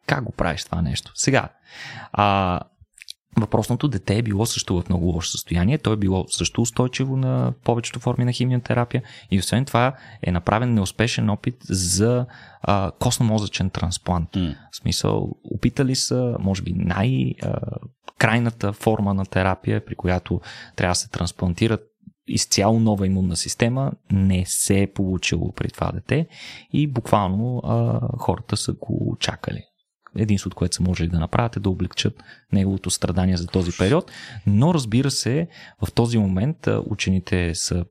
[0.06, 1.12] Как го правиш това нещо?
[1.14, 1.48] Сега,
[2.12, 2.60] а,
[3.38, 5.78] Въпросното дете е било също в много лошо състояние.
[5.78, 10.74] То е било също устойчиво на повечето форми на химиотерапия и освен това е направен
[10.74, 12.26] неуспешен опит за
[12.62, 14.30] а, костно-мозъчен трансплант.
[14.30, 14.56] Mm.
[14.72, 20.40] В смисъл, опитали са, може би, най-крайната форма на терапия, при която
[20.76, 21.80] трябва да се трансплантират
[22.28, 26.26] изцяло нова имунна система не се е получило при това дете
[26.72, 29.62] и буквално а, хората са го чакали.
[30.18, 34.10] Единството, което са можели да направят е да облегчат неговото страдание за този период.
[34.46, 35.48] Но разбира се,
[35.86, 37.84] в този момент учените са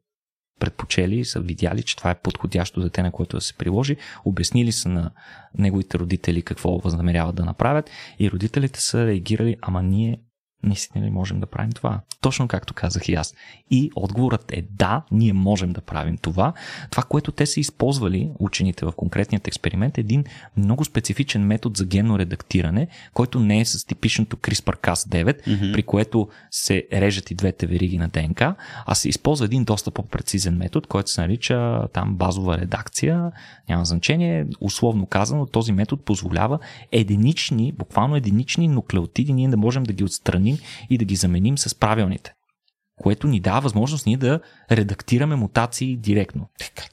[0.60, 4.90] предпочели, са видяли, че това е подходящо дете, на което да се приложи, обяснили са
[4.90, 5.12] на
[5.58, 10.18] неговите родители какво възнамеряват да направят и родителите са реагирали, ама ние
[10.64, 12.02] наистина ли можем да правим това?
[12.22, 13.34] Точно както казах и аз.
[13.72, 16.54] И отговорът е да, ние можем да правим това.
[16.92, 20.24] Това, което те са използвали, учените в конкретният експеримент, е един
[20.58, 25.74] много специфичен метод за генно редактиране, който не е с типичното CRISPR-Cas9, mm-hmm.
[25.74, 30.58] при което се режат и двете вериги на ДНК, а се използва един доста по-прецизен
[30.58, 33.32] метод, който се нарича там базова редакция,
[33.70, 34.46] няма значение.
[34.62, 36.60] Условно казано, този метод позволява
[36.92, 40.55] единични, буквално единични нуклеотиди ние да можем да ги отстраним
[40.90, 42.34] и да ги заменим с правилните.
[43.02, 44.40] Което ни дава възможност ние да
[44.72, 46.50] редактираме мутации директно.
[46.60, 46.84] Така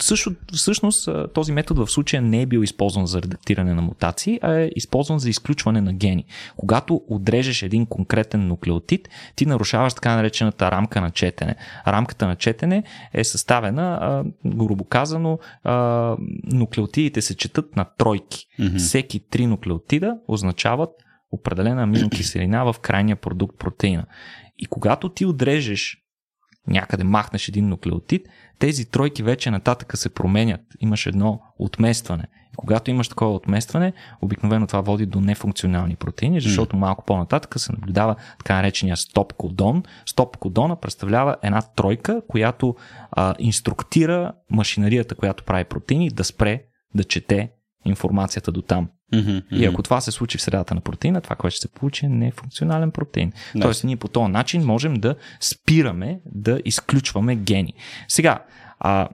[0.00, 4.54] Също, всъщност този метод в случая не е бил използван за редактиране на мутации, а
[4.54, 6.24] е използван за изключване на гени.
[6.56, 11.56] Когато отрежеш един конкретен нуклеотид, ти нарушаваш така наречената рамка на четене.
[11.86, 15.38] Рамката на четене е съставена, грубо казано,
[16.52, 18.46] нуклеотидите се четат на тройки.
[18.60, 18.78] Mm-hmm.
[18.78, 20.90] Всеки три нуклеотида означават
[21.34, 24.06] определена аминокиселина в крайния продукт протеина.
[24.58, 25.96] И когато ти отрежеш
[26.66, 28.26] някъде махнеш един нуклеотид,
[28.58, 30.60] тези тройки вече нататъка се променят.
[30.80, 32.24] Имаш едно отместване.
[32.52, 33.92] И когато имаш такова отместване,
[34.22, 39.82] обикновено това води до нефункционални протеини, защото малко по-нататък се наблюдава така наречения стоп кодон.
[40.06, 42.74] Стоп кодона представлява една тройка, която
[43.10, 46.62] а, инструктира машинарията, която прави протеини, да спре
[46.94, 47.50] да чете
[47.84, 48.88] информацията до там.
[49.12, 49.56] Mm-hmm, mm-hmm.
[49.56, 52.08] И ако това се случи в средата на протеина, това, което ще се получи е
[52.08, 53.32] нефункционален протеин.
[53.54, 53.62] No.
[53.62, 57.74] Тоест, ние по този начин можем да спираме да изключваме гени.
[58.08, 58.44] Сега,
[58.78, 59.08] а,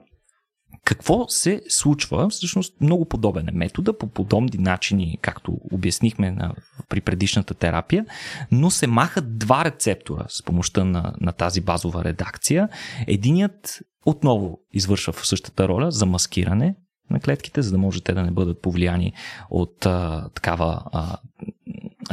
[0.85, 2.29] какво се случва?
[2.29, 6.53] Всъщност много подобен е метода, по подобни начини, както обяснихме на,
[6.89, 8.05] при предишната терапия,
[8.51, 12.69] но се махат два рецептора с помощта на, на тази базова редакция.
[13.07, 16.75] Единият отново извършва в същата роля за маскиране,
[17.11, 19.13] на клетките, за да може те да не бъдат повлияни
[19.49, 21.17] от а, такава а,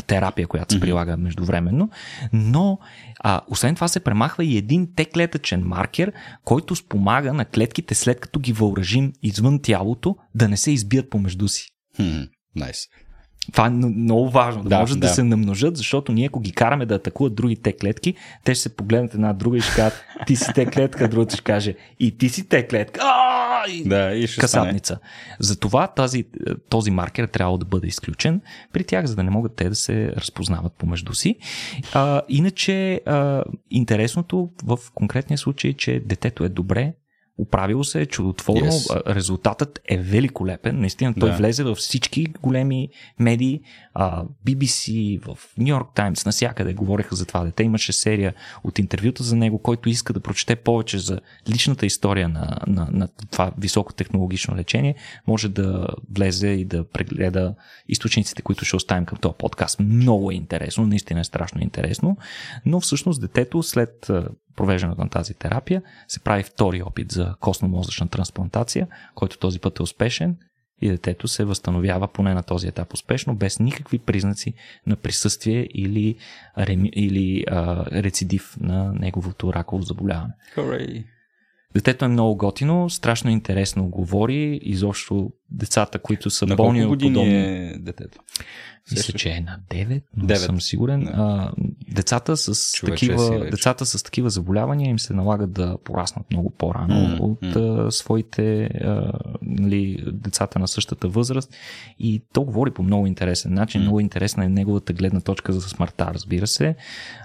[0.07, 1.91] терапия, която се прилага междувременно.
[2.33, 2.79] Но,
[3.21, 6.13] а, освен това, се премахва и един теклетъчен маркер,
[6.45, 11.49] който спомага на клетките, след като ги въоръжим извън тялото, да не се избият помежду
[11.49, 11.69] си.
[11.99, 12.29] Найс.
[12.57, 13.08] Nice.
[13.53, 15.01] Това е много важно, да, да може да.
[15.01, 18.77] да се намножат, защото ние ако ги караме да атакуват другите клетки, те ще се
[18.77, 22.29] погледнат една друга и ще кажат, ти си те клетка, другата ще каже, и ти
[22.29, 23.01] си те клетка.
[23.69, 24.95] И да, и ще касатница.
[24.95, 25.01] Стане.
[25.41, 26.25] Затова тази,
[26.69, 28.41] този маркер трябва да бъде изключен
[28.73, 31.37] при тях, за да не могат те да се разпознават помежду си.
[31.95, 36.93] А, иначе, а, интересното в конкретния случай е, че детето е добре
[37.39, 38.71] Оправило се е чудотворно.
[38.71, 39.15] Yes.
[39.15, 40.81] Резултатът е великолепен.
[40.81, 41.37] Наистина той да.
[41.37, 43.61] влезе във всички големи медии.
[44.47, 47.63] BBC, в New York Times, насякъде говореха за това дете.
[47.63, 52.59] Имаше серия от интервюта за него, който иска да прочете повече за личната история на,
[52.67, 54.95] на, на това високотехнологично лечение.
[55.27, 57.55] Може да влезе и да прегледа
[57.89, 59.81] източниците, които ще оставим към този подкаст.
[59.81, 62.17] Много е интересно, наистина е страшно интересно.
[62.67, 64.11] Но всъщност детето след
[64.59, 69.83] провеждането на тази терапия, се прави втори опит за костно-мозъчна трансплантация, който този път е
[69.83, 70.37] успешен
[70.81, 74.55] и детето се възстановява поне на този етап успешно, без никакви признаци
[74.87, 76.17] на присъствие или,
[76.93, 80.33] или а, рецидив на неговото раково заболяване.
[80.57, 81.05] Hooray.
[81.75, 87.37] Детето е много готино, страшно интересно говори, изобщо децата, които са на болни от подобни...
[87.37, 88.19] е детето?
[88.93, 90.35] Мисля, че е на 9, но 9.
[90.35, 91.09] съм сигурен.
[91.09, 91.53] А,
[91.89, 97.21] децата, с такива, децата с такива заболявания им се налагат да пораснат много по-рано mm,
[97.21, 97.87] от mm.
[97.87, 101.55] А, своите а, нали, децата на същата възраст.
[101.99, 103.81] И то говори по много интересен начин.
[103.81, 103.85] Mm.
[103.85, 106.75] Много интересна е неговата гледна точка за смъртта, разбира се,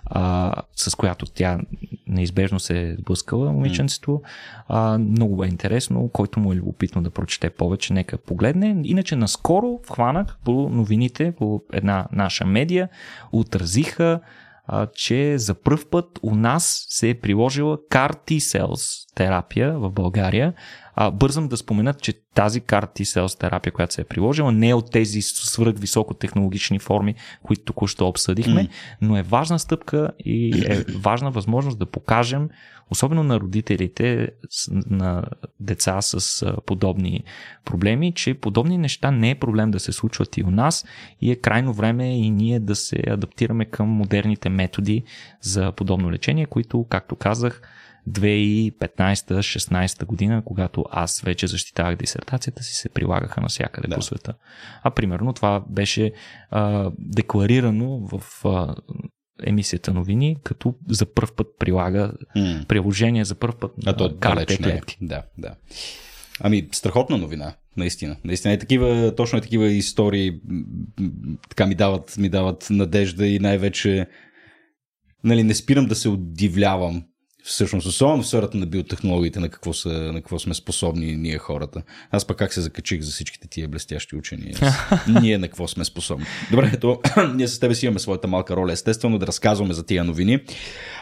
[0.06, 1.60] а, с която тя
[2.08, 4.22] неизбежно се е сблъскала момиченцето.
[4.68, 8.82] А, много е интересно, който му е любопитно да прочете повече, нека погледне.
[8.84, 12.90] Иначе наскоро хванах по новините, по една наша медия,
[13.32, 14.20] отразиха
[14.68, 20.54] а, че за първ път у нас се е приложила CAR T-cells, терапия в България.
[20.96, 24.74] А, бързам да спомена, че тази CAR T-Cells терапия, която се е приложила, не е
[24.74, 28.70] от тези свръх високотехнологични форми, които току-що обсъдихме, mm.
[29.02, 32.50] но е важна стъпка и е важна възможност да покажем,
[32.92, 34.30] особено на родителите
[34.86, 35.24] на
[35.60, 37.24] деца с подобни
[37.66, 40.86] проблеми, че подобни неща не е проблем да се случват и у нас
[41.22, 45.04] и е крайно време и ние да се адаптираме към модерните методи
[45.42, 47.62] за подобно лечение, които, както казах,
[48.10, 53.96] 2015-16 година, когато аз вече защитавах дисертацията си, се прилагаха навсякъде да.
[53.96, 54.34] по света.
[54.84, 56.12] А примерно това беше
[56.52, 58.76] а, декларирано в а,
[59.44, 62.66] емисията новини, като за първ път прилага mm.
[62.68, 64.98] приложение за първ път а то карта клетки.
[65.02, 65.56] Да, да.
[66.40, 68.18] Ами, страхотна новина, наистина.
[68.24, 70.40] Наистина е такива, точно е такива истории
[71.50, 74.08] така ми дават, ми дават надежда и най-вече
[75.24, 77.04] нали, не спирам да се удивлявам
[77.44, 81.82] всъщност, особено в сферата на биотехнологиите, на какво, са, на какво сме способни ние хората.
[82.12, 84.54] Аз пък как се закачих за всичките тия блестящи учени.
[85.22, 86.26] ние на какво сме способни.
[86.52, 87.02] Добре, ето,
[87.36, 90.40] ние с тебе си имаме своята малка роля, естествено, да разказваме за тия новини.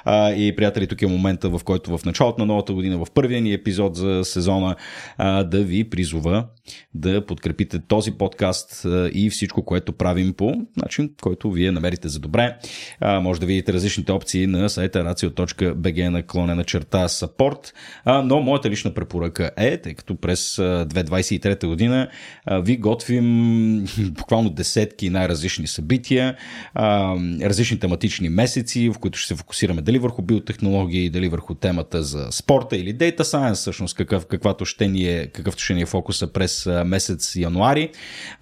[0.05, 3.41] А, и, приятели, тук е момента, в който в началото на новата година, в първия
[3.41, 4.75] ни епизод за сезона,
[5.17, 6.45] а, да ви призова
[6.93, 12.19] да подкрепите този подкаст а, и всичко, което правим по начин, който вие намерите за
[12.19, 12.57] добре.
[12.99, 17.73] А, може да видите различните опции на сайта racio.bg на клонена черта support,
[18.05, 22.07] а, но моята лична препоръка е, тъй като през 2023 година
[22.45, 26.35] а, ви готвим буквално десетки най-различни събития,
[26.73, 32.03] а, различни тематични месеци, в които ще се фокусираме дали върху биотехнологии, дали върху темата
[32.03, 35.85] за спорта или Data Science, всъщност какъв, каквато ще ни е, какъвто ще ни е
[35.85, 37.89] фокуса през месец януари.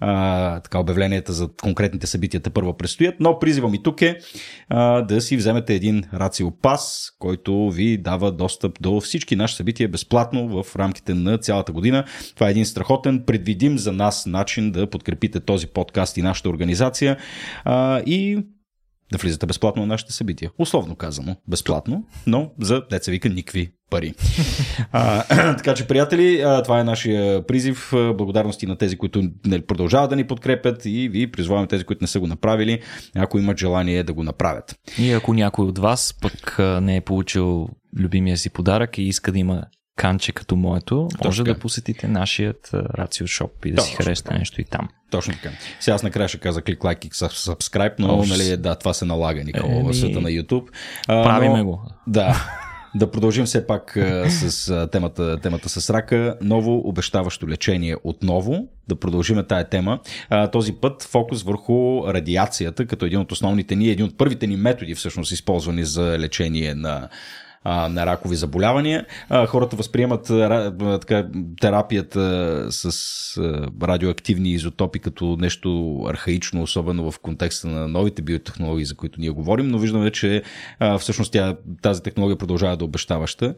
[0.00, 4.18] А, така обявленията за конкретните събития първо предстоят, но призивам и тук е
[4.68, 9.88] а, да си вземете един рацио пас, който ви дава достъп до всички наши събития
[9.88, 12.04] безплатно в рамките на цялата година.
[12.34, 17.16] Това е един страхотен, предвидим за нас начин да подкрепите този подкаст и нашата организация.
[17.64, 18.38] А, и
[19.12, 20.50] да влизате безплатно на нашите събития.
[20.58, 24.14] Условно казано, безплатно, но за деца вика никакви пари.
[24.92, 25.24] а,
[25.56, 27.90] така че, приятели, това е нашия призив.
[27.92, 32.08] Благодарности на тези, които не продължават да ни подкрепят и ви призваваме тези, които не
[32.08, 32.80] са го направили,
[33.16, 34.74] ако имат желание да го направят.
[34.98, 39.38] И ако някой от вас пък не е получил любимия си подарък и иска да
[39.38, 39.64] има
[40.00, 41.44] канче като моето, може Точно.
[41.44, 43.90] да посетите нашият Рацио Шоп и да Точно.
[43.90, 44.88] си харесате нещо и там.
[45.10, 45.50] Точно така.
[45.80, 49.04] Сега аз накрая ще каза клик лайк и subscribe, но О, нали, да, това се
[49.04, 50.68] налага, Никола, в света на YouTube.
[51.08, 51.82] А, правиме но, го.
[52.06, 52.46] Да.
[52.94, 56.36] Да продължим все пак с темата, темата с рака.
[56.40, 58.68] Ново обещаващо лечение отново.
[58.88, 59.98] Да продължим тая тема.
[60.52, 64.94] Този път фокус върху радиацията, като един от основните ни, един от първите ни методи,
[64.94, 67.08] всъщност използвани за лечение на
[67.64, 69.06] а, на ракови заболявания.
[69.28, 71.28] А, хората възприемат а, така,
[71.60, 72.86] терапията с
[73.38, 79.30] а, радиоактивни изотопи като нещо архаично, особено в контекста на новите биотехнологии, за които ние
[79.30, 80.42] говорим, но виждаме, че
[80.78, 83.54] а, всъщност тя, тази технология продължава да е обещаваща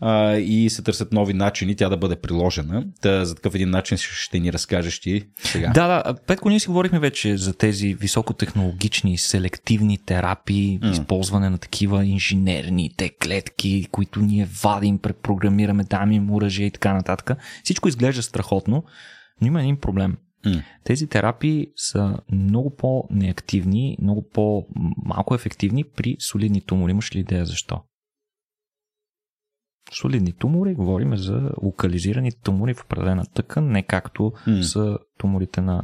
[0.00, 2.84] а, и се търсят нови начини тя да бъде приложена.
[3.00, 5.70] Та, за такъв един начин ще ни разкажеш ти сега.
[5.74, 6.14] Да, да.
[6.26, 10.92] Петко, ние си говорихме вече за тези високотехнологични селективни терапии, mm.
[10.92, 13.08] използване на такива инженерни те
[13.46, 17.38] клетки които ние вадим, препрограмираме, даме им оръжие и така нататък.
[17.64, 18.84] Всичко изглежда страхотно,
[19.40, 20.16] но има един проблем.
[20.44, 20.62] Mm.
[20.84, 26.90] Тези терапии са много по-неактивни, много по-малко ефективни при солидни тумори.
[26.90, 27.82] Имаш ли идея защо?
[30.00, 34.62] Солидни тумори, говорим за локализирани тумори в определена тъкан, не както mm.
[34.62, 35.82] са туморите на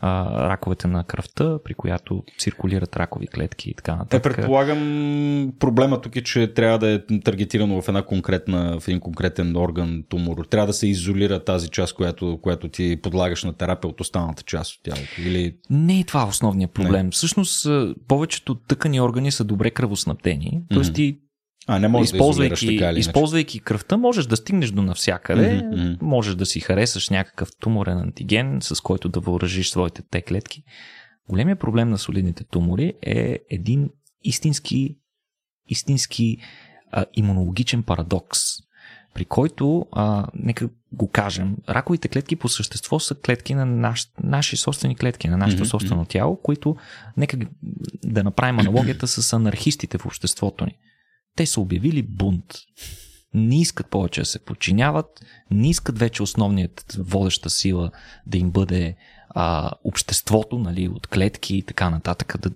[0.00, 4.32] а, раковете на кръвта, при която циркулират ракови клетки и така е, нататък.
[4.32, 9.00] Е, предполагам, проблема тук е, че трябва да е таргетирано в една конкретна, в един
[9.00, 10.44] конкретен орган тумор.
[10.50, 14.74] Трябва да се изолира тази част, която, която ти подлагаш на терапия от останалата част
[14.74, 15.20] от тялото.
[15.20, 15.56] Или...
[15.70, 17.06] Не е това основният проблем.
[17.06, 17.10] Не.
[17.10, 17.66] Всъщност,
[18.08, 20.62] повечето тъкани органи са добре кръвоснабдени.
[20.70, 20.94] Тоест mm-hmm.
[20.94, 21.18] ти
[21.66, 26.02] а, не можеш използвайки, да така или използвайки кръвта, можеш да стигнеш до навсякъде, mm-hmm.
[26.02, 30.62] можеш да си харесаш някакъв туморен антиген, с който да въоръжиш своите те клетки.
[31.28, 33.90] Големия проблем на солидните тумори е един
[34.22, 34.96] истински,
[35.68, 36.38] истински
[36.92, 38.40] а, имунологичен парадокс,
[39.14, 44.56] при който, а, нека го кажем, раковите клетки по същество са клетки на наш, наши
[44.56, 45.70] собствени клетки, на нашето mm-hmm.
[45.70, 46.76] собствено тяло, които,
[47.16, 47.36] нека
[48.04, 50.78] да направим аналогията с анархистите в обществото ни
[51.36, 52.54] те са обявили бунт.
[53.34, 55.06] не искат повече да се подчиняват,
[55.50, 57.90] не искат вече основният водеща сила
[58.26, 58.96] да им бъде
[59.34, 62.50] а, обществото, нали, от клетки и така нататък, да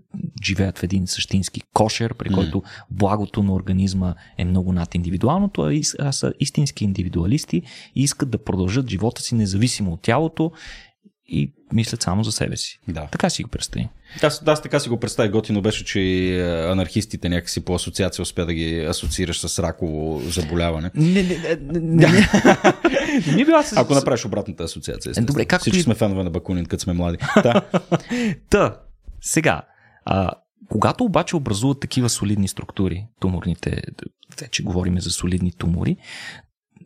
[0.45, 5.72] живеят в един същински кошер, при който благото на организма е много над индивидуалното, а,
[5.99, 7.62] а са истински индивидуалисти
[7.95, 10.53] и искат да продължат живота си независимо от тялото
[11.29, 12.81] и мислят само за себе си.
[12.89, 13.09] Да.
[13.12, 13.89] Така си го представи.
[14.22, 15.33] Аз, аз така си го представих.
[15.33, 20.91] Готино беше, че е, анархистите някакси по асоциация успя да ги асоциираш с раково заболяване.
[20.95, 22.09] Не, не, не, не,
[23.37, 23.76] не, била с...
[23.76, 25.12] Ако направиш обратната асоциация.
[25.24, 27.18] Добре, както Всички сме фенове на Бакунин, като сме млади.
[27.43, 27.62] Да.
[28.51, 28.76] Та,
[29.20, 29.62] сега,
[30.05, 30.31] а,
[30.68, 33.83] когато обаче образуват такива солидни структури, туморните,
[34.41, 35.97] вече говорим за солидни тумори,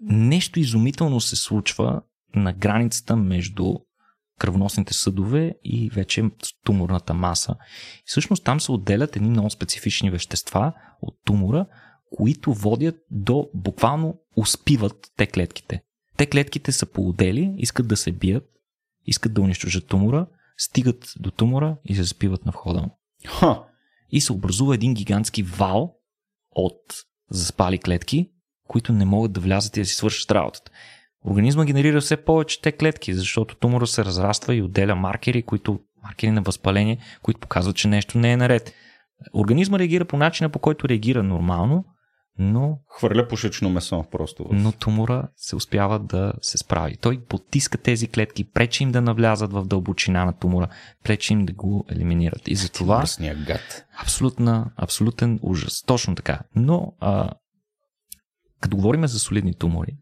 [0.03, 2.01] нещо изумително се случва
[2.35, 3.75] на границата между
[4.43, 6.25] кръвоносните съдове и вече
[6.65, 7.57] туморната маса.
[7.99, 10.73] И всъщност там се отделят едни много специфични вещества
[11.03, 11.67] от тумора,
[12.17, 15.83] които водят до буквално успиват те клетките.
[16.17, 18.45] Те клетките са поудели, искат да се бият,
[19.07, 20.27] искат да унищожат тумора,
[20.57, 22.99] стигат до тумора и се спиват на входа му.
[23.27, 23.65] Ха.
[24.11, 25.97] И се образува един гигантски вал
[26.51, 26.81] от
[27.31, 28.31] заспали клетки,
[28.69, 30.71] които не могат да влязат и да си свършат работата.
[31.27, 36.31] Организма генерира все повече те клетки, защото тумора се разраства и отделя маркери, които, маркери
[36.31, 38.75] на възпаление, които показват, че нещо не е наред.
[39.35, 41.85] Организма реагира по начина, по който реагира нормално,
[42.39, 44.47] но Хвърля пушечно месо просто.
[44.53, 46.97] но тумора се успява да се справи.
[46.97, 50.69] Той потиска тези клетки, пречи им да навлязат в дълбочина на тумора,
[51.05, 52.49] пречи им да го елиминират.
[52.49, 53.05] И затова
[53.47, 53.85] гад.
[54.03, 55.83] абсолютна, абсолютен ужас.
[55.87, 56.41] Точно така.
[56.57, 57.31] Но а,
[58.61, 59.97] като говорим за солидни тумори,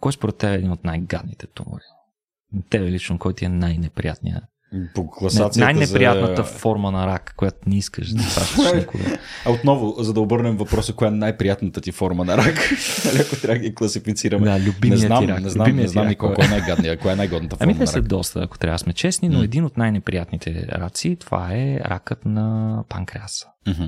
[0.00, 1.82] кой според теб е един от най-гадните тумори?
[2.70, 4.44] Тебе лично, кой ти е най-неприятният?
[4.94, 6.48] По Не, класацията най-неприятната за...
[6.48, 9.04] форма на рак, която не искаш да пратиш никога.
[9.46, 12.54] А отново, за да обърнем въпроса, коя е най-приятната ти форма на рак?
[13.04, 14.44] Нали, Ако трябва да ги класифицираме.
[14.44, 15.42] Да, не любимият знам, ти рак.
[15.42, 16.46] не знам, не знам никой, кой е?
[16.46, 18.92] е най-гадният, коя е най-годната форма Ами те на са доста, ако трябва да сме
[18.92, 23.46] честни, но един от най-неприятните раци, това е ракът на панкреаса.
[23.66, 23.84] Мгм.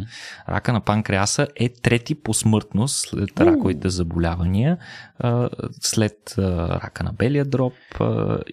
[0.48, 4.78] Рака на панкреаса е трети по смъртност след раковите заболявания,
[5.80, 7.72] след рака на белия дроб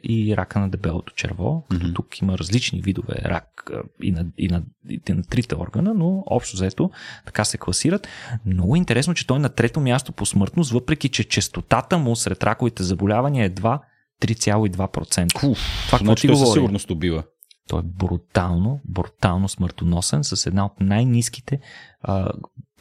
[0.04, 1.66] и рака на дебелото черво.
[1.70, 1.94] Като Мгм.
[1.94, 6.56] тук има различни видове рак и на, и, на, и на трите органа, но общо
[6.56, 6.92] взето
[7.26, 8.08] така се класират.
[8.46, 12.16] Много е интересно, че той е на трето място по смъртност, въпреки че частотата му
[12.16, 13.82] сред раковите заболявания е едва
[14.22, 15.50] 3,2%.
[15.52, 17.24] Уф, Това значи той със сигурност убива.
[17.70, 21.60] Той е брутално, брутално смъртоносен с една от най-низките
[22.02, 22.32] а,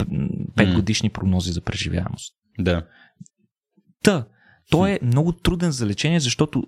[0.00, 2.34] 5 годишни прогнози за преживяемост.
[2.58, 2.86] Да.
[4.02, 4.26] Та,
[4.70, 6.64] той е много труден за лечение, защото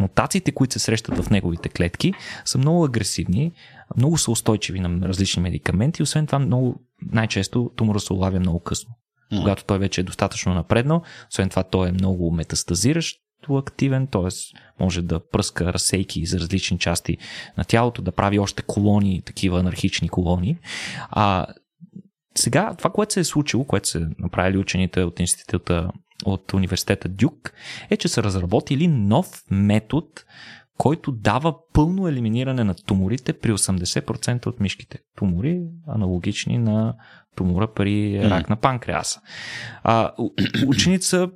[0.00, 3.52] мутациите, които се срещат в неговите клетки, са много агресивни,
[3.96, 6.02] много са устойчиви на различни медикаменти.
[6.02, 8.94] Освен това, много, най-често тумора се улавя много късно.
[9.38, 14.58] Когато той вече е достатъчно напреднал, освен това той е много метастазиращ активен, т.е.
[14.80, 17.18] може да пръска разсейки за различни части
[17.58, 20.56] на тялото, да прави още колонии, такива анархични колонии.
[21.10, 21.46] А
[22.38, 25.90] сега, това, което се е случило, което са направили учените от института
[26.24, 27.52] от университета Дюк,
[27.90, 30.06] е, че са разработили нов метод,
[30.78, 34.98] който дава пълно елиминиране на туморите при 80% от мишките.
[35.16, 36.94] Тумори, аналогични на
[37.36, 39.20] тумора при рак на панкреаса.
[39.82, 40.30] А, у-
[40.66, 41.30] учените са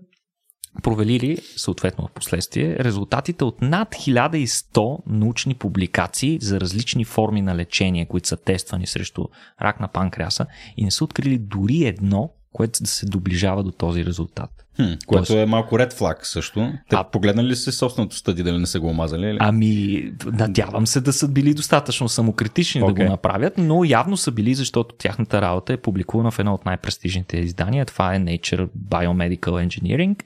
[0.82, 8.06] провалили, съответно в последствие, резултатите от над 1100 научни публикации за различни форми на лечение,
[8.06, 9.24] които са тествани срещу
[9.62, 10.46] рак на панкреаса
[10.76, 14.50] и не са открили дори едно, което да се доближава до този резултат.
[14.76, 16.72] Хм, което Тоест- е малко ред флаг също.
[16.90, 19.26] Те А- погледнали ли се собственото стъди, дали не са го омазали?
[19.26, 19.36] Или?
[19.40, 22.86] Ами, надявам се да са били достатъчно самокритични okay.
[22.86, 26.64] да го направят, но явно са били, защото тяхната работа е публикувана в едно от
[26.64, 27.86] най-престижните издания.
[27.86, 29.38] Това е Nature Biomedical
[29.68, 30.16] Engineering.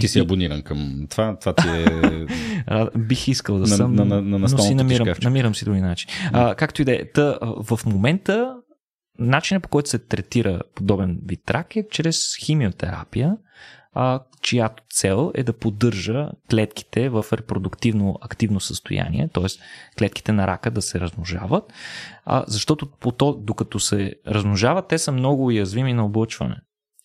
[0.00, 1.36] Ти си абониран към това.
[1.36, 1.86] Това ти е...
[2.98, 6.10] Бих искал да На- съм, на- на- на но си намирам, намирам си други начин.
[6.32, 7.02] А, както и да е.
[7.62, 8.54] В момента
[9.18, 13.36] начинът по който се третира подобен вид рак е чрез химиотерапия,
[13.94, 19.46] а, чиято цел е да поддържа клетките в репродуктивно активно състояние, т.е.
[19.98, 21.72] клетките на рака да се размножават,
[22.24, 26.56] а, защото по то, докато се размножават, те са много уязвими на облъчване.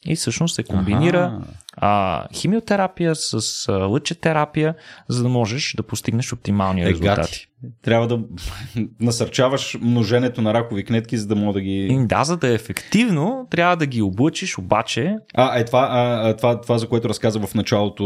[0.05, 1.53] И всъщност се комбинира Аха.
[1.78, 4.75] А, химиотерапия, с а, лъчетерапия,
[5.07, 7.21] за да можеш да постигнеш оптимални е, резултати.
[7.21, 7.47] Гати.
[7.82, 8.19] Трябва да
[8.99, 12.05] насърчаваш множенето на ракови клетки, за да мога да ги.
[12.07, 15.15] Да, за да е ефективно, трябва да ги облъчиш, обаче.
[15.34, 18.03] А, е това, а, това, това, за което разказа в началото,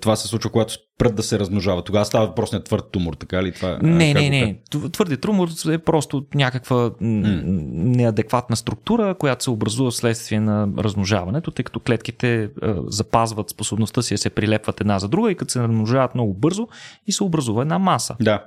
[0.00, 1.84] това се случва, когато спрат да се размножава.
[1.84, 3.52] Тогава става въпросният твърд тумор, така ли?
[3.52, 4.58] Това, не, не, не.
[4.92, 7.42] Твърдият тумор е просто някаква mm.
[7.72, 14.14] неадекватна структура, която се образува вследствие на размножаването, тъй като клетките а, запазват способността си
[14.14, 16.68] да се прилепват една за друга и като се размножават много бързо
[17.06, 18.16] и се образува една маса.
[18.20, 18.44] Да.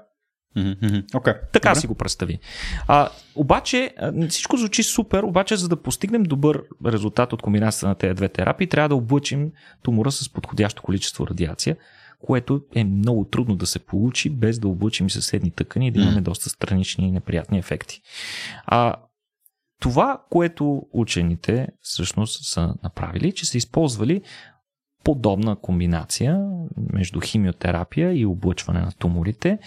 [0.57, 1.39] Okay.
[1.51, 1.79] Така Добре.
[1.79, 2.39] си го представи.
[2.87, 3.95] А, обаче,
[4.29, 8.67] всичко звучи супер, обаче за да постигнем добър резултат от комбинацията на тези две терапии,
[8.67, 9.51] трябва да облъчим
[9.83, 11.77] тумора с подходящо количество радиация,
[12.19, 16.21] което е много трудно да се получи без да облъчим съседни тъкани и да имаме
[16.21, 18.01] доста странични и неприятни ефекти.
[18.65, 18.95] А,
[19.83, 24.21] това, което учените всъщност са направили, че са използвали
[25.03, 29.59] подобна комбинация между химиотерапия и облъчване на туморите.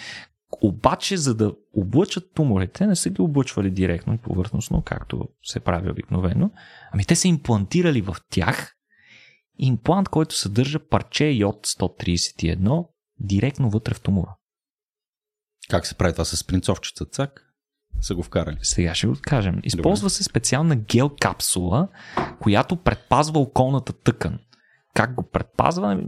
[0.62, 5.90] Обаче, за да облъчат туморите, не са ги облъчвали директно и повърхностно, както се прави
[5.90, 6.50] обикновено.
[6.92, 8.76] Ами те са имплантирали в тях
[9.58, 12.86] имплант, който съдържа парче йод 131
[13.20, 14.36] директно вътре в тумора.
[15.70, 17.04] Как се прави това с принцовчица?
[17.04, 17.45] Цак?
[18.00, 18.58] Са го вкарали.
[18.62, 19.60] Сега ще го кажем.
[19.62, 20.10] Използва Добре.
[20.10, 21.88] се специална гел капсула,
[22.40, 24.38] която предпазва околната тъкан.
[24.94, 26.00] Как го предпазва,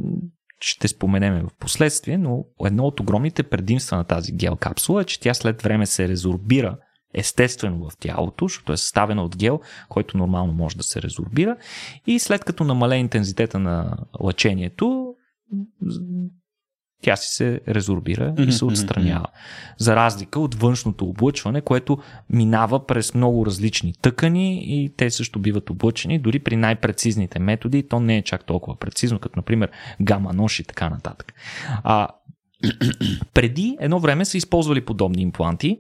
[0.61, 5.21] ще споменем в последствие, но едно от огромните предимства на тази гел капсула е, че
[5.21, 6.77] тя след време се резорбира
[7.15, 11.57] естествено в тялото, защото е съставена от гел, който нормално може да се резорбира
[12.07, 15.15] и след като намале интензитета на лъчението,
[17.03, 19.27] тя си се резорбира и се отстранява.
[19.79, 21.99] За разлика от външното облъчване, което
[22.31, 28.01] минава през много различни тъкани и те също биват облъчени, дори при най-прецизните методи, то
[28.01, 29.71] не е чак толкова прецизно, като например
[30.01, 31.33] гама нож и така нататък.
[31.85, 32.09] А,
[33.35, 35.79] преди едно време са използвали подобни импланти,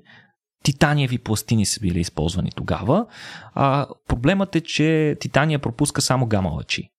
[0.64, 3.06] титаниеви пластини са били използвани тогава.
[3.54, 6.90] А, проблемът е, че титания пропуска само гама лъчи.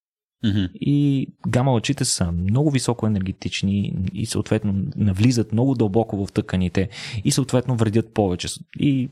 [0.44, 0.72] Mm-hmm.
[0.72, 6.88] И гама лъчите са много високо енергетични и съответно навлизат много дълбоко в тъканите
[7.24, 8.48] и съответно вредят повече.
[8.78, 9.10] И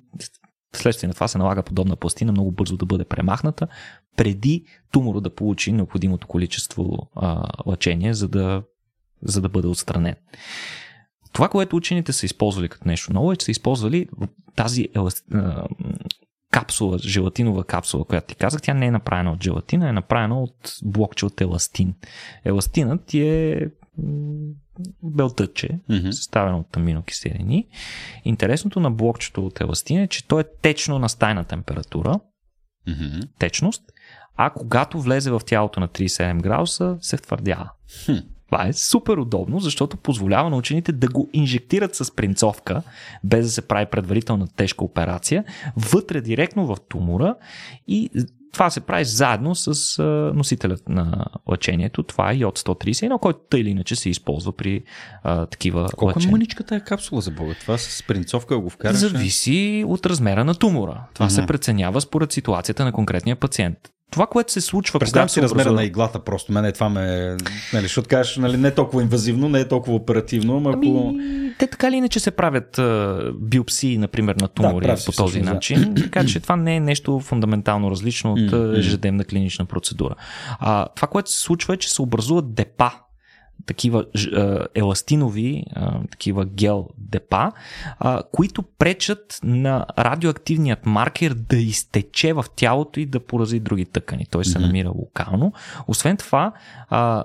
[0.74, 3.66] вследствие на това се налага подобна пластина много бързо да бъде премахната,
[4.16, 8.62] преди тумора да получи необходимото количество а, лъчение, за да,
[9.22, 10.14] за да бъде отстранен.
[11.33, 14.09] Това, което учените са използвали като нещо ново, е, че са използвали
[14.57, 14.89] тази
[16.61, 20.74] капсула, желатинова капсула, която ти казах, тя не е направена от желатина, е направена от
[20.84, 21.94] блокче от еластин.
[22.44, 23.70] Еластинът ти е
[25.02, 26.11] белтъче, mm-hmm.
[26.11, 27.68] съставено от аминокиселини.
[28.24, 32.20] Интересното на блокчето от еластин е, че то е течно на стайна температура,
[32.88, 33.28] mm-hmm.
[33.38, 33.82] течност,
[34.36, 37.70] а когато влезе в тялото на 37 градуса, се втвърдява.
[37.88, 38.24] Hmm.
[38.51, 42.82] Това е супер удобно, защото позволява на учените да го инжектират с принцовка,
[43.24, 45.44] без да се прави предварителна тежка операция,
[45.76, 47.34] вътре директно в тумора
[47.88, 48.11] и
[48.53, 50.03] това се прави заедно с
[50.34, 52.03] носителят на лъчението.
[52.03, 54.82] Това е йод 131, който тъй или иначе се използва при
[55.22, 56.30] а, такива Колко лъчения.
[56.30, 57.55] маничката е капсула за Бога?
[57.61, 58.96] Това с принцовка го вкараш?
[58.96, 61.05] Зависи от размера на тумора.
[61.14, 61.40] Това uh-huh.
[61.40, 63.78] се преценява според ситуацията на конкретния пациент
[64.11, 64.98] това, което се случва.
[64.98, 67.36] Представям си размера на иглата, просто мене това ме.
[67.72, 71.14] Нали, защото кажеш, нали, не е толкова инвазивно, не е толкова оперативно, ама ами, ако.
[71.59, 75.94] Те така или иначе се правят а, биопсии, например, на тумори да, по този начин.
[75.94, 76.02] Да.
[76.09, 80.14] Така че това не е нещо фундаментално различно от ежедневна клинична процедура.
[80.59, 82.90] А, това, което се случва е, че се образуват депа
[83.66, 84.04] такива
[84.74, 85.64] еластинови,
[86.11, 87.52] такива гел депа,
[88.32, 94.26] които пречат на радиоактивният маркер да изтече в тялото и да порази други тъкани.
[94.30, 95.52] Той се намира локално.
[95.86, 96.52] Освен това,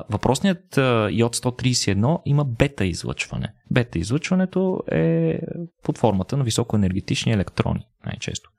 [0.09, 0.77] въпросният
[1.11, 3.53] йод 131 има бета излъчване.
[3.71, 5.39] Бета излъчването е
[5.83, 8.49] под формата на високоенергетични електрони най-често.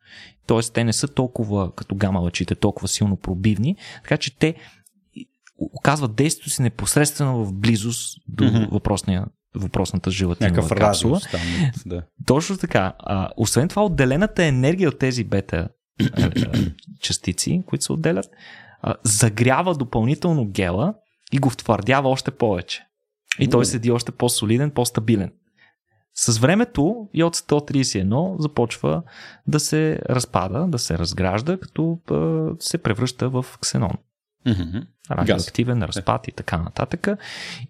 [0.47, 4.55] Тоест, те не са толкова, като гама лъчите, толкова силно пробивни, така че те
[5.59, 8.71] оказват действието си непосредствено в близост до mm-hmm.
[8.71, 11.21] въпросния въпросната желатинова капсула.
[11.31, 11.41] Там,
[11.87, 12.03] да.
[12.27, 12.95] Точно така.
[12.99, 15.69] А, освен това, отделената енергия от тези бета
[17.01, 18.27] частици, които се отделят,
[18.83, 20.95] а, загрява допълнително гела
[21.33, 22.87] и го втвърдява още повече.
[23.39, 25.33] И той седи още по-солиден, по-стабилен.
[26.15, 29.03] С времето йод 131 започва
[29.47, 31.99] да се разпада, да се разгражда, като
[32.59, 33.93] се превръща в ксенон.
[34.47, 34.87] Mm-hmm.
[35.11, 37.09] Радиоактивен разпад и така нататък.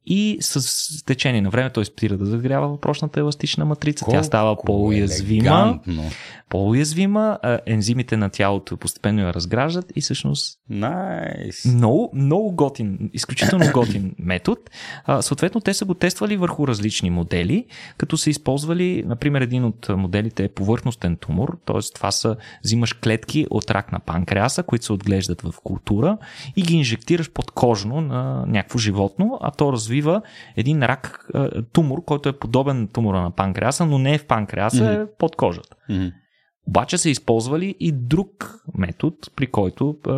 [0.07, 4.05] И с течение на време той спира да загрява въпросната еластична матрица.
[4.05, 5.39] Колко Тя става по-уязвима.
[5.39, 6.11] елегантно.
[6.49, 11.65] По-уязвима, ензимите на тялото постепенно я разграждат и всъщност Найс.
[11.65, 14.61] много, много готин, изключително готин метод.
[15.05, 17.67] А, съответно, те са го тествали върху различни модели,
[17.97, 21.79] като са използвали, например, един от моделите е повърхностен тумор, т.е.
[21.95, 26.19] това са, взимаш клетки от рак на панкреаса, които се отглеждат в култура
[26.57, 30.23] и ги инжектираш подкожно на някакво животно, а то развива
[30.57, 34.27] един рак, а, тумор, който е подобен на тумора на панкреаса, но не е в
[34.27, 35.03] панкреаса, mm-hmm.
[35.05, 35.77] е под кожата.
[35.89, 36.07] Мгм.
[36.69, 40.11] Обаче са използвали и друг метод, при който е,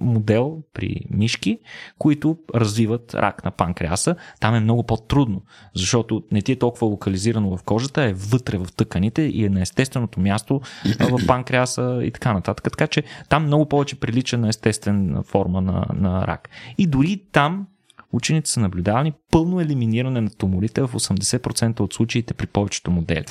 [0.00, 1.58] модел при мишки,
[1.98, 4.16] които развиват рак на панкреаса.
[4.40, 5.42] Там е много по-трудно,
[5.74, 9.60] защото не ти е толкова локализирано в кожата, е вътре в тъканите и е на
[9.60, 10.60] естественото място
[11.00, 12.64] в панкреаса и така нататък.
[12.70, 16.48] Така че там много повече прилича на естествена форма на, на рак.
[16.78, 17.66] И дори там
[18.12, 23.24] учените са наблюдавани пълно елиминиране на туморите в 80% от случаите при повечето модели.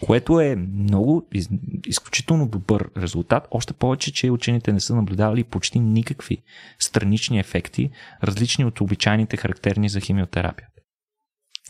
[0.00, 1.48] Което е много из,
[1.86, 3.48] изключително добър резултат.
[3.50, 6.42] Още повече, че учените не са наблюдавали почти никакви
[6.78, 7.90] странични ефекти,
[8.24, 10.72] различни от обичайните характерни за химиотерапията.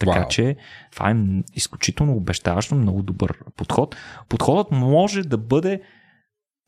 [0.01, 0.29] Така Вау.
[0.29, 0.57] че
[0.93, 1.17] това е
[1.55, 3.97] изключително обещаващо, много добър подход.
[4.29, 5.81] Подходът може да бъде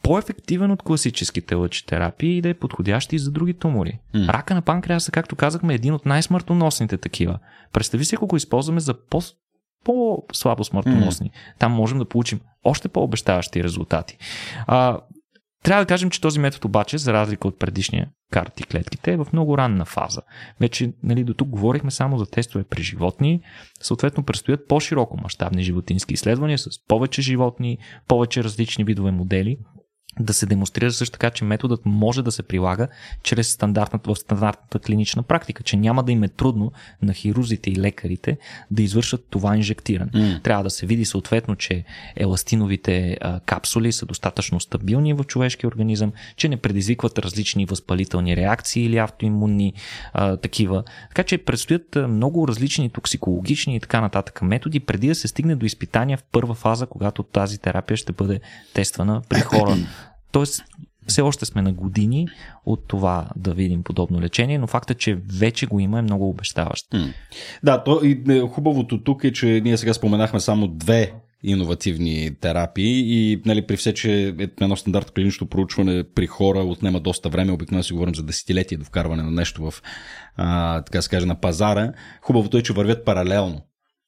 [0.03, 3.99] по-ефективен от класическите лъчетерапии и да е подходящ и за други тумори.
[4.15, 4.27] М.
[4.29, 7.39] Рака на панкреаса, както казахме, е един от най-смъртоносните такива.
[7.73, 9.23] Представи си, ако го използваме за по-
[9.85, 11.31] по-слабо смъртоносни.
[11.59, 14.19] Там можем да получим още по-обещаващи резултати.
[14.67, 15.01] А,
[15.63, 19.27] трябва да кажем, че този метод обаче, за разлика от предишния карти клетките, е в
[19.33, 20.23] много ранна фаза.
[20.61, 23.41] Вече нали, до тук говорихме само за тестове при животни.
[23.81, 27.79] Съответно, предстоят по-широко мащабни животински изследвания с повече животни,
[28.09, 29.59] повече различни видове модели
[30.21, 32.89] да се демонстрира също така, че методът може да се прилага
[33.23, 37.77] чрез стандартната, в стандартната клинична практика, че няма да им е трудно на хирурзите и
[37.77, 38.39] лекарите
[38.71, 40.11] да извършат това инжектиране.
[40.15, 40.41] М.
[40.43, 41.85] Трябва да се види съответно, че
[42.17, 48.85] еластиновите а, капсули са достатъчно стабилни в човешкия организъм, че не предизвикват различни възпалителни реакции
[48.85, 49.73] или автоимунни
[50.13, 50.85] а, такива.
[51.09, 55.67] Така че предстоят много различни токсикологични и така нататък методи, преди да се стигне до
[55.67, 58.41] изпитания в първа фаза, когато тази терапия ще бъде
[58.75, 59.77] тествана при хора.
[60.33, 60.65] Тоест,
[61.07, 62.29] все още сме на години
[62.67, 66.87] от това да видим подобно лечение, но факта, че вече го има е много обещаващ.
[67.63, 71.13] Да, то и е, хубавото тук е, че ние сега споменахме само две
[71.43, 77.01] иновативни терапии и нали, при все, че е едно стандартно клинично проучване при хора отнема
[77.01, 79.83] доста време, обикновено си говорим за десетилетия до вкарване на нещо в,
[80.37, 83.61] а, така се каже, на пазара, хубавото е, че вървят паралелно.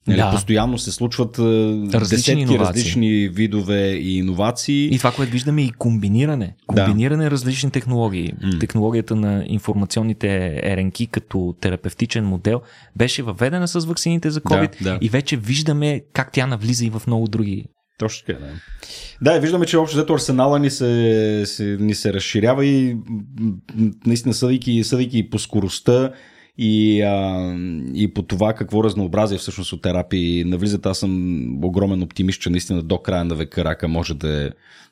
[0.06, 0.30] Нали, Да.
[0.30, 2.58] Постоянно се случват а, Различни десетки иновации.
[2.82, 4.94] различни видове и иновации.
[4.94, 6.54] И това, което виждаме, е и комбиниране.
[6.72, 6.84] Да.
[6.84, 8.32] Комбиниране на различни технологии.
[8.42, 8.58] М.
[8.60, 12.60] Технологията на информационните РНК като терапевтичен модел
[12.96, 14.98] беше въведена с ваксините за COVID Да, да.
[15.00, 17.64] и вече виждаме как тя навлиза и в много други.
[17.98, 18.52] Точно така, да.
[19.32, 22.96] Да, виждаме, че общо взето арсенала ни се, се, ни се разширява и
[24.06, 26.10] наистина съдейки, съдейки по скоростта
[26.62, 27.54] и, а,
[27.94, 30.86] и по това какво разнообразие всъщност от терапии навлизат.
[30.86, 34.50] Аз съм огромен оптимист, че наистина до края на века рака може да е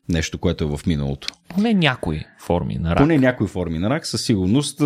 [0.08, 1.28] нещо, което е в миналото.
[1.48, 2.98] Поне някои форми на рак.
[2.98, 4.82] Поне някои форми на рак със сигурност.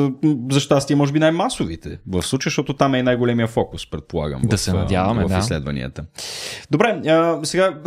[0.50, 4.42] За щастие, може би най-масовите в случая, защото там е и най-големия фокус, предполагам.
[4.44, 5.38] Да в, се надяваме, в да.
[5.38, 6.04] изследванията.
[6.70, 7.78] Добре, а, сега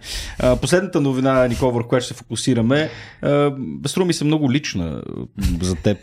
[0.60, 2.90] последната новина, Никол, върху която ще се фокусираме,
[3.22, 3.52] а,
[3.86, 5.02] струва ми се много лична
[5.60, 5.98] за теб.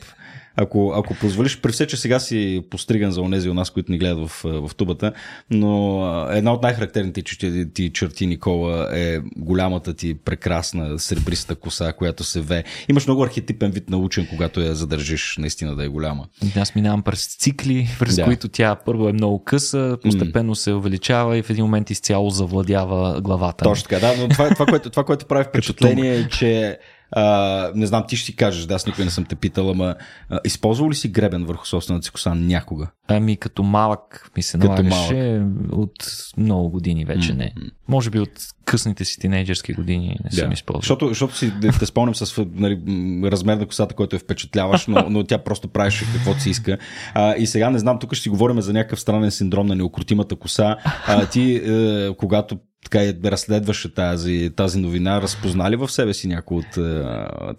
[0.55, 3.97] Ако, ако позволиш, при все, че сега си постриган за онези у нас, които ни
[3.97, 5.13] гледат в, в тубата,
[5.49, 12.23] но една от най-характерните ти, ти черти, Никола, е голямата ти прекрасна сребриста коса, която
[12.23, 12.63] се ве.
[12.89, 16.25] Имаш много архетипен вид на учен, когато я задържиш наистина да е голяма.
[16.55, 18.23] Аз минавам през цикли, през Да.
[18.23, 23.21] които тя първо е много къса, постепенно се увеличава и в един момент изцяло завладява
[23.21, 23.63] главата.
[23.63, 26.77] Точно така, да, но това, това, което, това, което прави впечатление е, че
[27.11, 29.95] а, не знам, ти ще си кажеш, да, аз никой не съм те питал, ама
[30.29, 32.87] а, използвал ли си гребен върху собствената си коса някога?
[33.07, 35.41] Ами като малък ми се Като налагаше
[35.71, 35.93] от
[36.37, 37.53] много години вече не.
[37.87, 38.31] Може би от
[38.65, 40.81] късните си тинейджърски години не съм използвал.
[40.81, 42.81] Защото, защото си те, те спомням с нали,
[43.23, 46.77] размер на косата, който е впечатляваш, но, но тя просто правеше каквото си иска.
[47.13, 50.35] А, и сега не знам, тук ще си говорим за някакъв странен синдром на неукротимата
[50.35, 50.77] коса.
[51.07, 56.57] А, ти, е, когато така и разследваше тази, тази новина, разпознали в себе си някои
[56.57, 57.03] от е,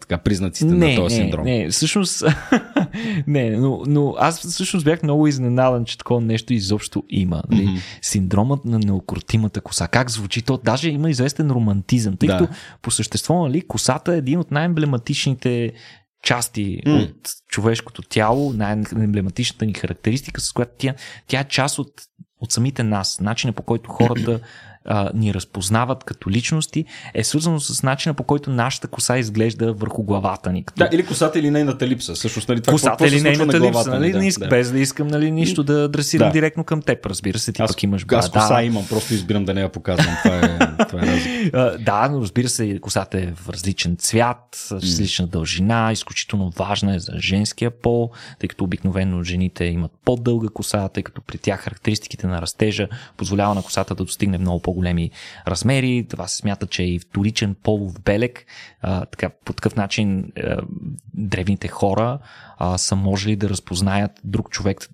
[0.01, 1.45] така, признаците на този не, синдром?
[1.45, 2.25] Не, всъщност,
[3.27, 7.43] не, но, но аз всъщност бях много изненадан, че такова нещо изобщо има.
[7.51, 7.64] Нали?
[7.64, 7.77] Мгм.
[8.03, 9.89] Синдромът на неукротимата коса.
[9.89, 10.61] Как звучи то?
[10.64, 12.39] Даже има известен романтизъм, тъй Да.
[12.39, 12.53] като
[12.83, 15.73] по същество, нали, косата е един от най-емблематичните
[16.23, 17.05] части mm.
[17.05, 20.95] от човешкото тяло, най-емблематичната ни характеристика, с която тя,
[21.27, 21.93] тя е част от,
[22.41, 23.20] от самите нас.
[23.20, 24.41] Начина по който хората
[24.85, 30.03] а, ни разпознават като личности, е свързано с начина по който нашата коса изглежда върху
[30.03, 30.64] главата ни.
[30.64, 30.78] Като...
[30.78, 32.16] Да, или косата или нейната липса.
[32.16, 33.91] Също, нали, това косата или нейната на липса.
[33.91, 34.49] Нали, да, не да.
[34.49, 36.33] Без да искам нали, нищо да адресирам Да.
[36.33, 37.07] директно към теб.
[37.07, 38.30] Разбира се, ти Аз, пък имаш аз брада.
[38.30, 40.16] коса имам, просто избирам да не я показвам.
[40.24, 40.59] Това е,
[40.89, 41.79] това е разлика.
[41.85, 46.99] Да, но разбира се, косата е в различен цвят, с различна дължина, изключително важна е
[46.99, 52.27] за женския пол, тъй като обикновено жените имат по-дълга коса, тъй като при тях характеристиките
[52.27, 55.11] на растежа позволява на косата да достигне много по-големи
[55.47, 56.07] размери.
[56.11, 58.47] Това се смята, че е и вторичен полов белег.
[58.83, 60.57] А, така, по такъв начин а,
[61.14, 62.18] древните хора
[62.59, 64.89] а, са можели да разпознаят друг човек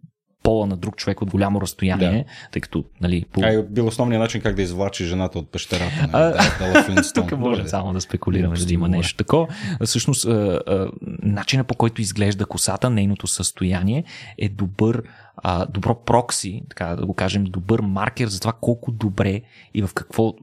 [0.49, 3.41] пола на друг човек от голямо разстояние, тъй като нали, по...
[3.45, 6.09] А бил основният начин как да извлачи жената от пещерата.
[6.13, 7.27] А, Нали, да, Дала Флинстон.
[7.29, 7.69] Тук може Добре.
[7.69, 9.47] само да спекулираме, да има нещо такова.
[9.85, 10.91] Всъщност, а, а,
[11.23, 14.05] начина по който изглежда косата, нейното състояние
[14.39, 15.03] е добър,
[15.37, 19.41] а, добро прокси, така да го кажем, добър маркер за това колко добре
[19.75, 20.35] и в какво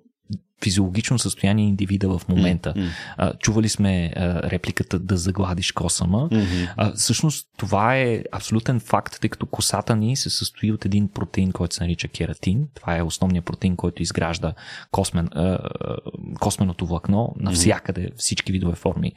[0.63, 2.73] физиологично състояние индивида в момента.
[2.77, 2.83] М.
[3.17, 6.29] А, чували сме а, репликата да загладиш косама.
[6.31, 6.43] Мгм.
[6.77, 11.51] А, всъщност това е абсолютен факт, тъй като косата ни се състои от един протеин,
[11.51, 12.67] който се нарича кератин.
[12.75, 14.53] Това е основният протеин, който изгражда
[14.91, 15.57] космен, а,
[16.39, 19.11] косменото влакно навсякъде, всички видове форми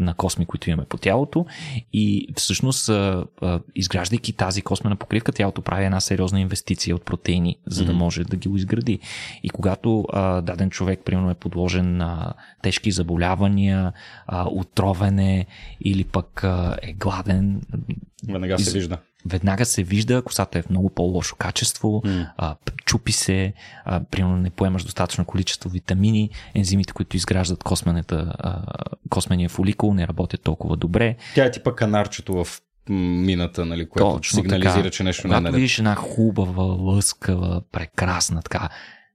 [0.00, 1.46] на косми, които имаме по тялото.
[1.92, 7.56] И всъщност, а, а, изграждайки тази космена покривка, тялото прави една сериозна инвестиция от протеини,
[7.66, 7.98] за да Мгм.
[7.98, 8.98] може да ги изгради.
[9.42, 12.32] И когато а, даден човек, примерно, е подложен на
[12.62, 13.92] тежки заболявания,
[14.26, 15.46] а, отровене
[15.80, 17.62] или пък а, е гладен,
[18.28, 18.98] Веднага се вижда.
[19.26, 22.26] веднага се вижда, косата е в много по-лошо качество, М.
[22.36, 23.52] а, чупи се,
[23.84, 28.62] а, примерно не поемаш достатъчно количество витамини, ензимите, които изграждат космената, а,
[29.08, 31.16] космения фоликул, не работят толкова добре.
[31.34, 34.90] Тя е типа канарчето в мината, нали, което Точно сигнализира, така.
[34.90, 38.68] че нещо не е Когато видиш една хубава, лъскава, прекрасна, така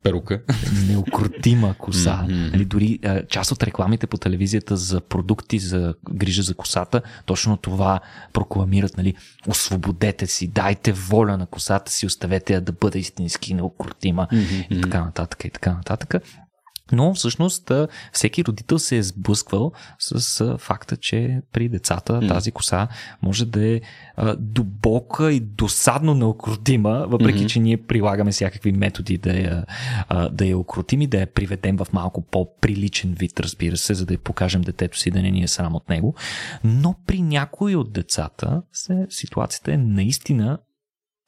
[0.03, 0.41] Перука.
[0.87, 2.25] неукротима коса.
[2.29, 7.57] Нали, дори а, част от рекламите по телевизията за продукти за грижа за косата, точно
[7.57, 7.99] това
[8.33, 8.97] прокламират.
[8.97, 9.15] Нали,
[9.47, 14.27] освободете си, дайте воля на косата си, оставете я да бъде истински неукротима
[14.69, 16.15] и така нататък и така нататък.
[16.91, 17.71] Но всъщност
[18.13, 22.87] всеки родител се е сблъсквал с факта, че при децата тази коса
[23.21, 23.81] може да е
[24.15, 29.65] а, дълбока и досадно неукротима, въпреки че ние прилагаме всякакви методи да я,
[30.31, 34.13] да я укротим и да я приведем в малко по-приличен вид, разбира се, за да
[34.13, 36.15] я покажем детето си да не ни е срам от него.
[36.63, 40.57] Но при някои от децата се, ситуацията е наистина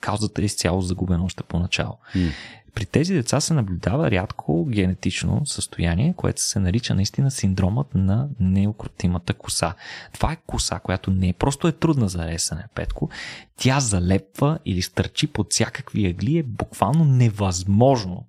[0.02, 1.98] каузата е изцяло загубена още поначало.
[2.16, 2.30] М.
[2.76, 9.34] При тези деца се наблюдава рядко генетично състояние, което се нарича наистина синдромът на неукротимата
[9.34, 9.74] коса.
[10.14, 13.10] Това е коса, която не просто е трудна за ресане, Петко.
[13.58, 16.38] Тя залепва или стърчи под всякакви ъгли.
[16.38, 18.28] Е буквално невъзможно.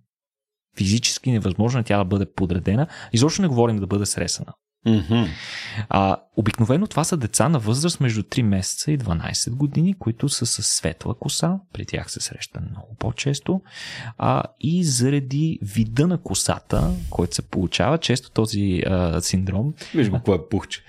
[0.77, 2.87] Физически невъзможно е тя да бъде подредена.
[3.12, 4.53] Изобщо не говорим да бъде сресана.
[4.87, 5.24] Мгм.
[5.89, 10.47] А, обикновено това са деца на възраст между 3 месеца и 12 години, които са
[10.47, 13.61] със светла коса, при тях се среща много по-често,
[14.18, 20.20] а, и заради вида на косата, който се получава, често този а, синдром, Виж го,
[20.20, 20.85] кое е пухче.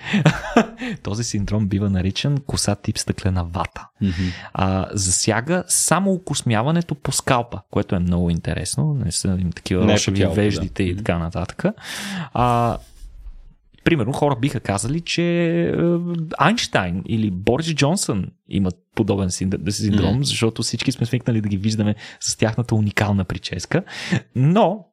[1.04, 3.88] този синдром бива наричан коса тип стъклена вата.
[4.02, 4.14] Мгм.
[4.54, 8.94] А, засяга само окосмяването по скалпа, което е много интересно.
[8.94, 10.90] Не са им такива Не е рошеви тялото, веждите да.
[10.90, 11.64] и така нататък.
[12.34, 12.78] А,
[13.84, 15.24] примерно хора биха казали, че
[15.60, 15.74] е,
[16.38, 20.24] Айнштайн или Борис Джонсън имат подобен синд- синдром, Мгм.
[20.24, 23.84] защото всички сме свикнали да ги виждаме с тяхната уникална прическа.
[24.36, 24.86] Но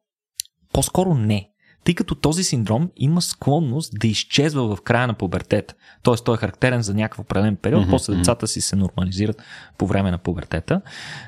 [0.72, 1.46] по-скоро не.
[1.84, 5.74] Тъй като този синдром има склонност да изчезва в края на пубертета.
[6.02, 9.42] Тоест той е характерен за някакъв определен период, Мгм, после децата си се нормализират
[9.78, 10.80] по време на пубертета.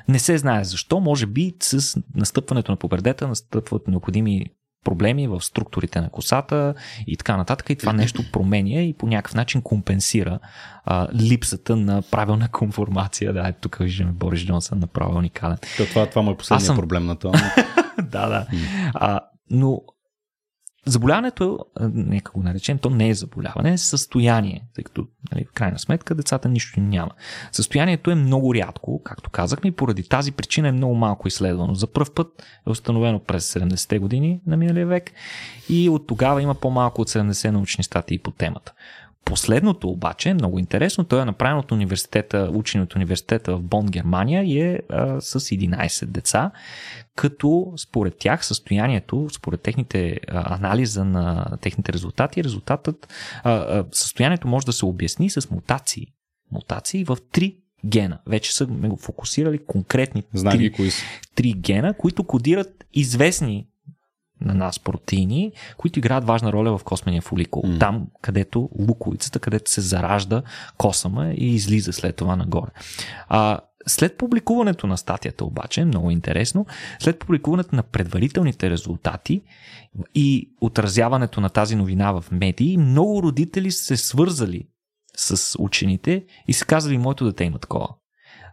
[0.07, 4.45] Не се знае защо, може би с настъпването на пубертета настъпват необходими
[4.83, 6.73] проблеми в структурите на косата
[7.07, 7.69] и така нататък.
[7.69, 10.39] И това нещо променя и по някакъв начин компенсира
[10.85, 13.33] а, липсата на правилна конформация.
[13.33, 15.57] Да, ето тук виждаме Борис Джонсън направо уникален.
[15.77, 17.39] То това, това му е последният Аз съм- проблем на това.
[17.97, 18.47] да, да.
[18.93, 19.19] А,
[19.49, 19.81] но
[20.85, 25.79] заболяването, нека го наречем, то не е заболяване, е състояние, тъй като нали, в крайна
[25.79, 27.11] сметка децата нищо няма.
[27.51, 31.73] Състоянието е много рядко, както казахме, и поради тази причина е много малко изследвано.
[31.73, 35.11] За първ път е установено през 70-те години на миналия век
[35.69, 38.73] и от тогава има по-малко от 70 научни статии по темата.
[39.25, 41.03] Последното обаче е много интересно.
[41.03, 45.39] Той е направен от университета, учен от университета в Бон, Германия и е а, с
[45.39, 46.51] 11 деца,
[47.15, 53.13] като според тях състоянието, според техните а, анализа на техните резултати, резултатът,
[53.43, 56.07] а, а, състоянието може да се обясни с мутации.
[56.51, 58.19] Мутации в три гена.
[58.27, 61.03] Вече са ме го фокусирали конкретни Знам три, кои са.
[61.35, 63.67] три гена, които кодират известни
[64.45, 67.63] на нас протеини, които играят важна роля в космения фоликул.
[67.67, 67.79] М.
[67.79, 70.41] Там, където луковицата, където се заражда
[70.77, 72.69] косъма и излиза след това нагоре.
[73.27, 76.65] А, след публикуването на статията обаче, много интересно,
[76.99, 79.41] след публикуването на предварителните резултати
[80.15, 84.67] и отразяването на тази новина в медии, много родители се свързали
[85.17, 87.87] с учените и са казали, моето дете има такова.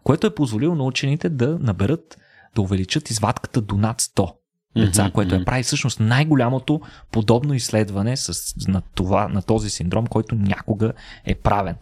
[0.04, 2.18] Което е позволило на учените да наберат,
[2.54, 4.32] да увеличат извадката до над 100
[4.76, 6.80] деца, Мгм, което е прави всъщност най-голямото
[7.12, 8.32] подобно изследване с,
[8.68, 10.92] на, това, на този синдром, който някога
[11.24, 11.74] е правен.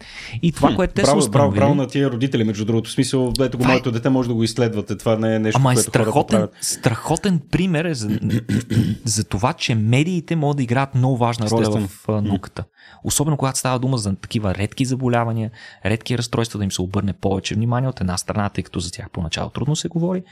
[0.42, 1.60] И това, Хм, което те браво, са браво, установили...
[1.60, 2.90] браво на тия родители, между другото.
[2.90, 4.96] В смисъл, ето го Това е- моето дете може да го изследвате.
[4.96, 6.54] Това не е нещо, Ама е което страхотен, правят.
[6.60, 8.18] страхотен пример е за,
[9.04, 11.88] за това, че медиите могат да играят много важна роля Естествено.
[11.88, 12.64] в науката.
[13.04, 15.50] Особено когато става дума за такива редки заболявания,
[15.84, 19.10] редки разстройства, да им се обърне повече внимание от една страна, тъй като за тях
[19.10, 20.22] поначало трудно се говори,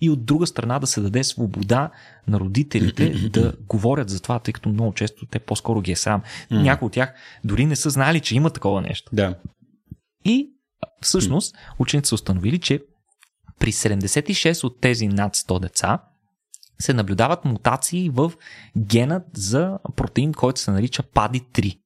[0.00, 1.90] и от друга страна да се даде свобода
[2.28, 6.22] на родителите да говорят за това, тъй като много често те по-скоро ги е срам.
[6.50, 9.10] Някои от тях дори не са знали, че има такова нещо.
[9.12, 9.34] Да.
[10.24, 10.50] И
[11.00, 12.80] всъщност учените са установили, че
[13.58, 15.98] при 76 от тези над 100 деца
[16.78, 18.32] се наблюдават мутации в
[18.78, 21.78] генът за протеин, който се нарича PADI-3.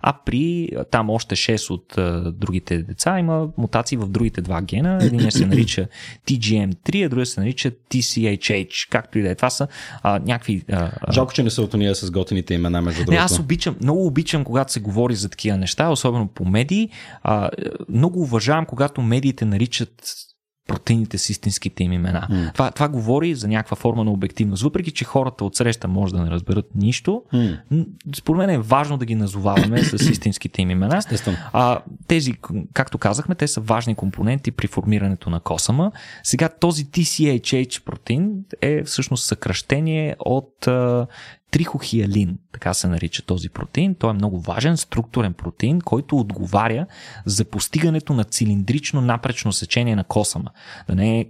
[0.00, 4.98] А при там още 6 от а, другите деца има мутации в другите два гена.
[5.02, 5.86] Един се нарича
[6.26, 8.88] TGM3, а другия се нарича TCHH.
[8.90, 9.34] Както и да е.
[9.34, 9.68] Това са
[10.02, 13.04] а, някакви а, а, Жалко, че не са от уния с готините имена, между не,
[13.04, 13.22] другото.
[13.22, 16.90] аз обичам, много обичам, когато се говори за такива неща, особено по медии.
[17.22, 17.50] А, е,
[17.88, 20.27] много уважавам, когато медиите наричат
[20.68, 22.26] протеините с истинските им имена.
[22.30, 22.50] М.
[22.54, 24.62] Това, това говори за някаква форма на обективност.
[24.62, 27.84] Въпреки, че хората от среща може да не разберат нищо, м,
[28.16, 30.96] според мен е важно да ги назоваваме с истинските им имена.
[30.96, 31.36] Естествено.
[31.52, 32.34] А, тези,
[32.72, 35.90] както казахме, те са важни компоненти при формирането на косъма.
[36.22, 38.30] Сега този TCHH протеин
[38.62, 41.06] е всъщност съкръщение от а,
[41.50, 43.94] трихохиалин, така се нарича този протеин.
[43.94, 46.86] Той е много важен структурен протеин, който отговаря
[47.26, 50.50] за постигането на цилиндрично напречно сечение на косъма.
[50.88, 51.26] Да не е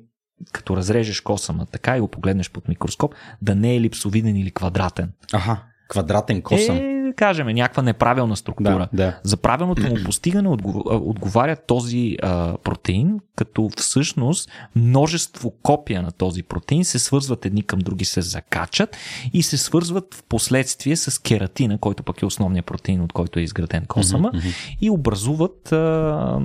[0.53, 5.13] като разрежеш косъма така и го погледнеш под микроскоп, да не е липсовиден или квадратен.
[5.33, 6.77] Аха, квадратен косъм.
[6.77, 8.89] Е, кажем, някаква неправилна структура.
[8.93, 9.21] да, да.
[9.23, 10.49] За правилното му постигане
[10.87, 17.79] отговаря този а, протеин, като всъщност множество копия на този протеин се свързват едни към
[17.79, 18.97] други, се закачат
[19.33, 23.43] и се свързват в последствие с кератина, който пък е основният протеин, от който е
[23.43, 23.87] изграден
[24.29, 24.49] Мгм, мгм.
[24.81, 26.41] и образуват а,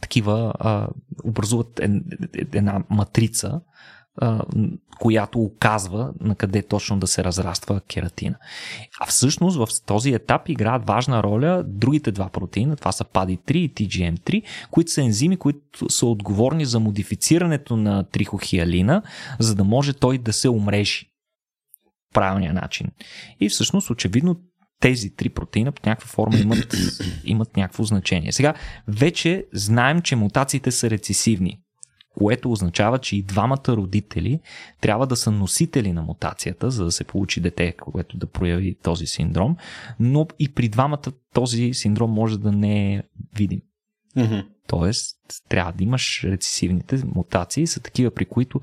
[0.00, 0.88] такива, а,
[1.24, 1.80] образуват
[2.52, 3.60] една матрица,
[5.00, 8.36] която оказва на къде точно да се разраства кератина.
[9.00, 13.74] А всъщност в този етап играят важна роля другите два протеина, това са PADI3 и
[13.74, 19.02] TGM3, които са ензими, които са отговорни за модифицирането на трихохиалина,
[19.38, 21.10] за да може той да се умрежи
[22.14, 22.86] правилния начин.
[23.40, 24.36] И всъщност, очевидно,
[24.80, 26.74] тези три протеина по някаква форма имат,
[27.24, 28.32] имат някакво значение.
[28.32, 28.54] Сега,
[28.88, 31.60] вече знаем, че мутациите са рецесивни,
[32.18, 34.40] което означава, че и двамата родители
[34.80, 39.06] трябва да са носители на мутацията, за да се получи дете, което да прояви този
[39.06, 39.56] синдром,
[40.00, 43.02] но и при двамата този синдром може да не е
[43.36, 43.60] видим.
[44.16, 44.38] Мгм.
[44.66, 45.16] Тоест,
[45.48, 48.60] трябва да имаш рецесивните мутации, са такива, при които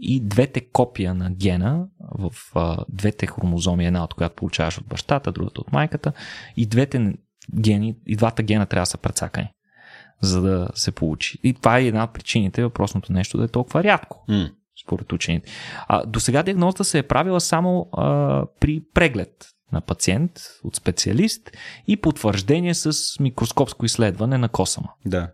[0.00, 1.86] и двете копия на гена
[2.18, 6.12] в а, двете хромозоми, една от която получаваш от бащата, другата от майката,
[6.56, 7.14] и двете
[7.60, 9.48] гени, и двата гена трябва да са прецакани,
[10.22, 11.38] за да се получи.
[11.42, 14.50] И това е една от причините въпросното нещо да е толкова рядко М.
[14.84, 15.52] според учените.
[15.88, 20.32] А, до сега диагнозата се е правила само а, при преглед на пациент
[20.64, 21.50] от специалист
[21.88, 24.88] и потвърждение с микроскопско изследване на косъма.
[25.06, 25.30] Да.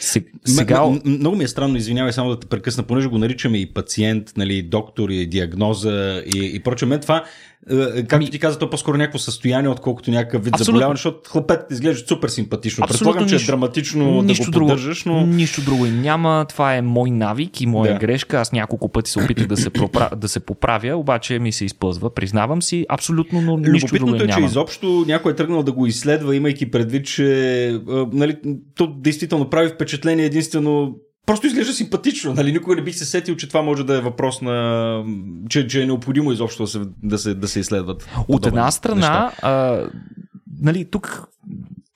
[0.00, 3.58] Сега, М- м- много ми е странно, извинявай само да те прекъсна, понеже го наричаме
[3.58, 6.88] и пациент, нали, доктор и диагноза и, и прочее.
[6.88, 7.24] Мен това,
[7.70, 10.64] е, както Ми- ти каза, то е по-скоро някакво състояние, отколкото някакъв вид Абсолютно.
[10.66, 12.84] заболяване, защото хлапетът изглежда супер симпатично.
[12.84, 15.26] Абсолютно Предполагам, че нищо- е драматично да го поддържаш, но...
[15.26, 16.46] нищо друго и няма.
[16.48, 17.98] Това е мой навик и моя Да.
[17.98, 18.38] грешка.
[18.38, 20.10] Аз няколко пъти се опитах да се, пропра...
[20.16, 22.10] да се поправя, обаче ми се изпълзва.
[22.10, 24.46] Признавам си, абсолютно, но нищо друго Любопитното е, че няма.
[24.46, 27.28] изобщо някой е тръгнал да го изследва, имайки предвид, че
[27.88, 28.36] а, нали,
[28.74, 29.87] то действително прави впечатление
[30.24, 30.94] единствено
[31.28, 32.52] Просто изглежда симпатично, нали?
[32.52, 35.04] Никога не бих се сетил, че това може да е въпрос на...
[35.48, 38.08] че, че е необходимо изобщо да се, да се, да се изследват.
[38.28, 38.78] От една неща.
[38.78, 39.84] страна, а,
[40.60, 41.28] нали, тук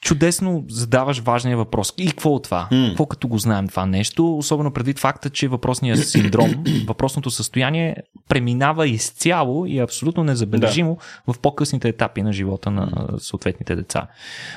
[0.02, 1.94] чудесно задаваш важния въпрос.
[1.98, 2.68] И какво от това?
[2.72, 2.88] Mm.
[2.88, 4.36] Какво като го знаем това нещо?
[4.36, 7.96] Особено предвид факта, че въпросният синдром, въпросното състояние
[8.28, 11.32] преминава изцяло и е абсолютно незабележимо да.
[11.32, 14.06] в по-късните етапи на живота на съответните деца.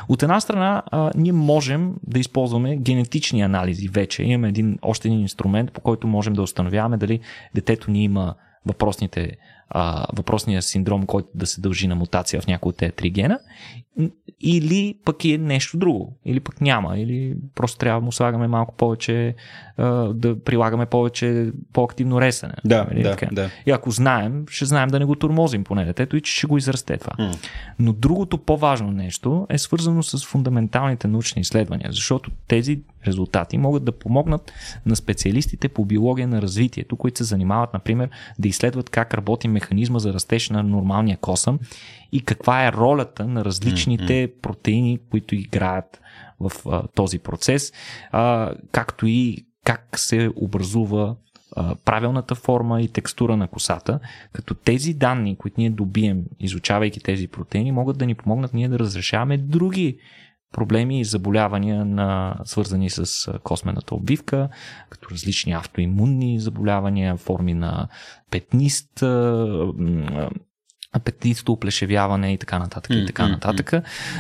[0.10, 4.24] От една страна, а, ние можем да използваме генетични анализи вече.
[4.24, 7.20] Имаме един, още един инструмент, по който можем да установяваме дали
[7.56, 8.36] детето ни има
[8.66, 9.32] въпросните
[9.70, 13.40] а, въпросния синдром, който да се дължи на мутация в някои от тези три гена,
[14.42, 18.76] или пък е нещо друго, или пък няма, или просто трябва да му слагаме малко
[18.76, 19.36] повече,
[19.78, 22.54] а, да прилагаме повече по-активно ресене.
[22.66, 23.30] Да, нали, да, така.
[23.32, 23.50] да.
[23.66, 26.58] И ако знаем, ще знаем да не го турмозим поне детето и че ще го
[26.58, 27.14] израсте това.
[27.20, 27.38] Mm.
[27.80, 33.92] Но другото по-важно нещо е свързано с фундаменталните научни изследвания, защото тези резултати могат да
[33.92, 34.52] помогнат
[34.86, 38.10] на специалистите по биология на развитието, които се занимават, например,
[38.40, 41.60] да изследват как работи механизма за растеж на нормалния косъм
[42.12, 46.02] и каква е ролята на различните протеини, които играят
[46.40, 47.74] в а, този процес,
[48.12, 51.16] а, както и как се образува
[51.56, 54.00] а, правилната форма и текстура на косата,
[54.34, 58.80] като тези данни, които ние добием, изучавайки тези протеини, могат да ни помогнат ние да
[58.80, 59.98] разрешаваме други
[60.56, 64.50] проблеми и заболявания, на, свързани с космената обвивка,
[64.90, 67.88] като различни автоимунни заболявания, форми на
[68.32, 69.04] петнист,
[70.94, 73.74] апетитно оплешевяване и така нататък и така нататък.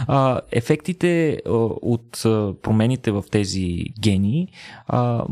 [0.07, 1.49] А, ефектите а,
[1.81, 2.21] от
[2.61, 4.47] промените в тези гени,
[4.88, 5.25] а,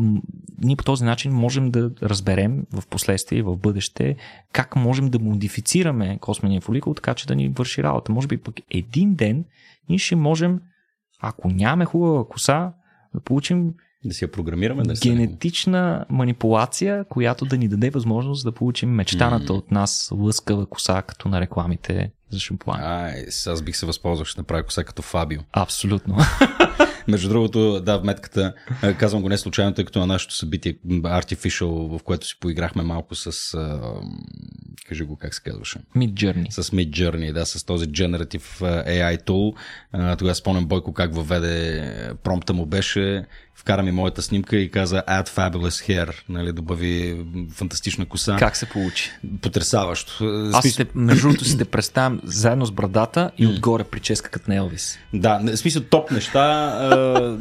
[0.63, 4.15] ние по този начин можем да разберем в последствие и в бъдеще
[4.53, 8.11] как можем да модифицираме космения фоликул, така че да ни върши работа.
[8.11, 9.45] Може би пък един ден
[9.89, 10.59] ние ще можем
[11.23, 12.71] ако нямаме хубава коса,
[13.13, 13.73] да получим
[14.05, 14.83] да си я програмираме.
[14.83, 19.57] Да генетична манипулация, която да ни даде възможност да получим мечтаната mm.
[19.57, 22.79] от нас лъскава коса, като на рекламите за шампуан.
[22.81, 25.41] Ай, аз бих се възползвал, ще направя коса като Фабио.
[25.53, 26.17] Абсолютно.
[27.07, 28.53] Между другото, да, в метката,
[28.97, 33.15] казвам го не случайно, тъй като на нашето събитие Artificial, в което си поиграхме малко
[33.15, 33.57] с,
[34.87, 35.79] кажи го как се казваше.
[35.95, 36.49] Mid Journey.
[36.49, 39.55] С Mid Journey, да, с този Generative AI tool.
[40.17, 41.93] Тогава спомням Бойко как въведе
[42.23, 43.25] промпта му беше
[43.55, 48.35] вкара ми моята снимка и каза Add fabulous hair, нали, добави фантастична коса.
[48.39, 49.11] Как се получи?
[49.41, 50.25] Потрясаващо.
[50.53, 54.55] Аз сте, между другото си те представям заедно с брадата и отгоре прическа като на
[54.55, 54.97] Елвис.
[55.13, 56.41] Да, в смисъл топ неща.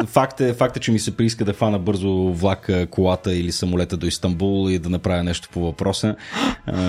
[0.07, 3.97] Факт, е, факт е, че ми се прииска да фана бързо влака, колата или самолета
[3.97, 6.17] до Истанбул и да направя нещо по въпроса.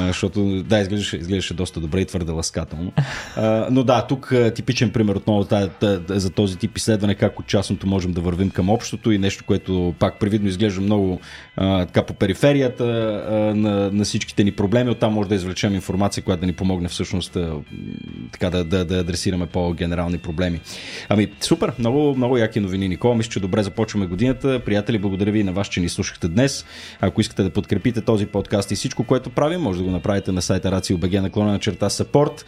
[0.07, 2.91] защото да, изглеждаше, изглеждаше доста добре и твърде ласкателно.
[3.71, 5.47] но да, тук типичен пример отново
[6.07, 9.93] за този тип изследване, как от частното можем да вървим към общото и нещо, което
[9.99, 11.19] пак привидно изглежда много
[11.55, 12.85] така по периферията
[13.55, 14.89] на, на всичките ни проблеми.
[14.89, 17.37] Оттам може да извлечем информация, която да ни помогне всъщност
[18.31, 20.61] така да, да, да адресираме по-генерални проблеми.
[21.09, 23.15] Ами, супер, много, много яки новини, Никола.
[23.15, 24.61] Мисля, че добре започваме годината.
[24.65, 26.65] Приятели, благодаря ви на вас, че ни слушахте днес.
[27.01, 30.41] Ако искате да подкрепите този подкаст и всичко, което правим, може да го направите на
[30.41, 32.43] сайта RACIO.BG наклона на черта support.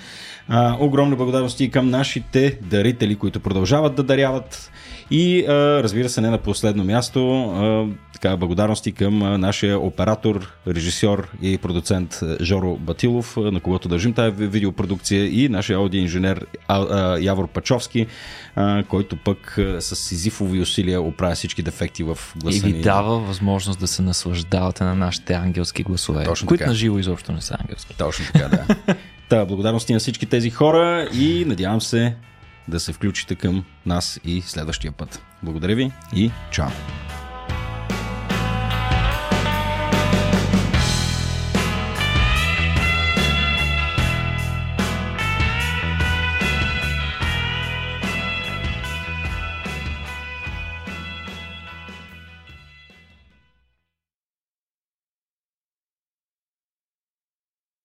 [0.49, 4.71] А, огромни благодарности и към нашите дарители, които продължават да даряват.
[5.11, 10.53] И а, разбира се, не на последно място, а, така, благодарности към а, нашия оператор,
[10.67, 16.45] режисьор и продуцент Жоро Батилов, на когото държим тази видеопродукция и нашия аудиоинженер
[17.19, 18.07] Явор Пачовски,
[18.55, 23.19] а, който пък а, с сизифови усилия оправя всички дефекти в гласа И ви дава
[23.19, 27.57] възможност да се наслаждавате на нашите ангелски гласове, Точно които на живо изобщо не са
[27.59, 27.95] ангелски.
[27.97, 28.95] Точно така, да.
[29.29, 32.15] Та, благодарности на всички тези хора и надявам се
[32.67, 35.21] да се включите към нас и следващия път.
[35.43, 37.04] Благодаря ви и чао!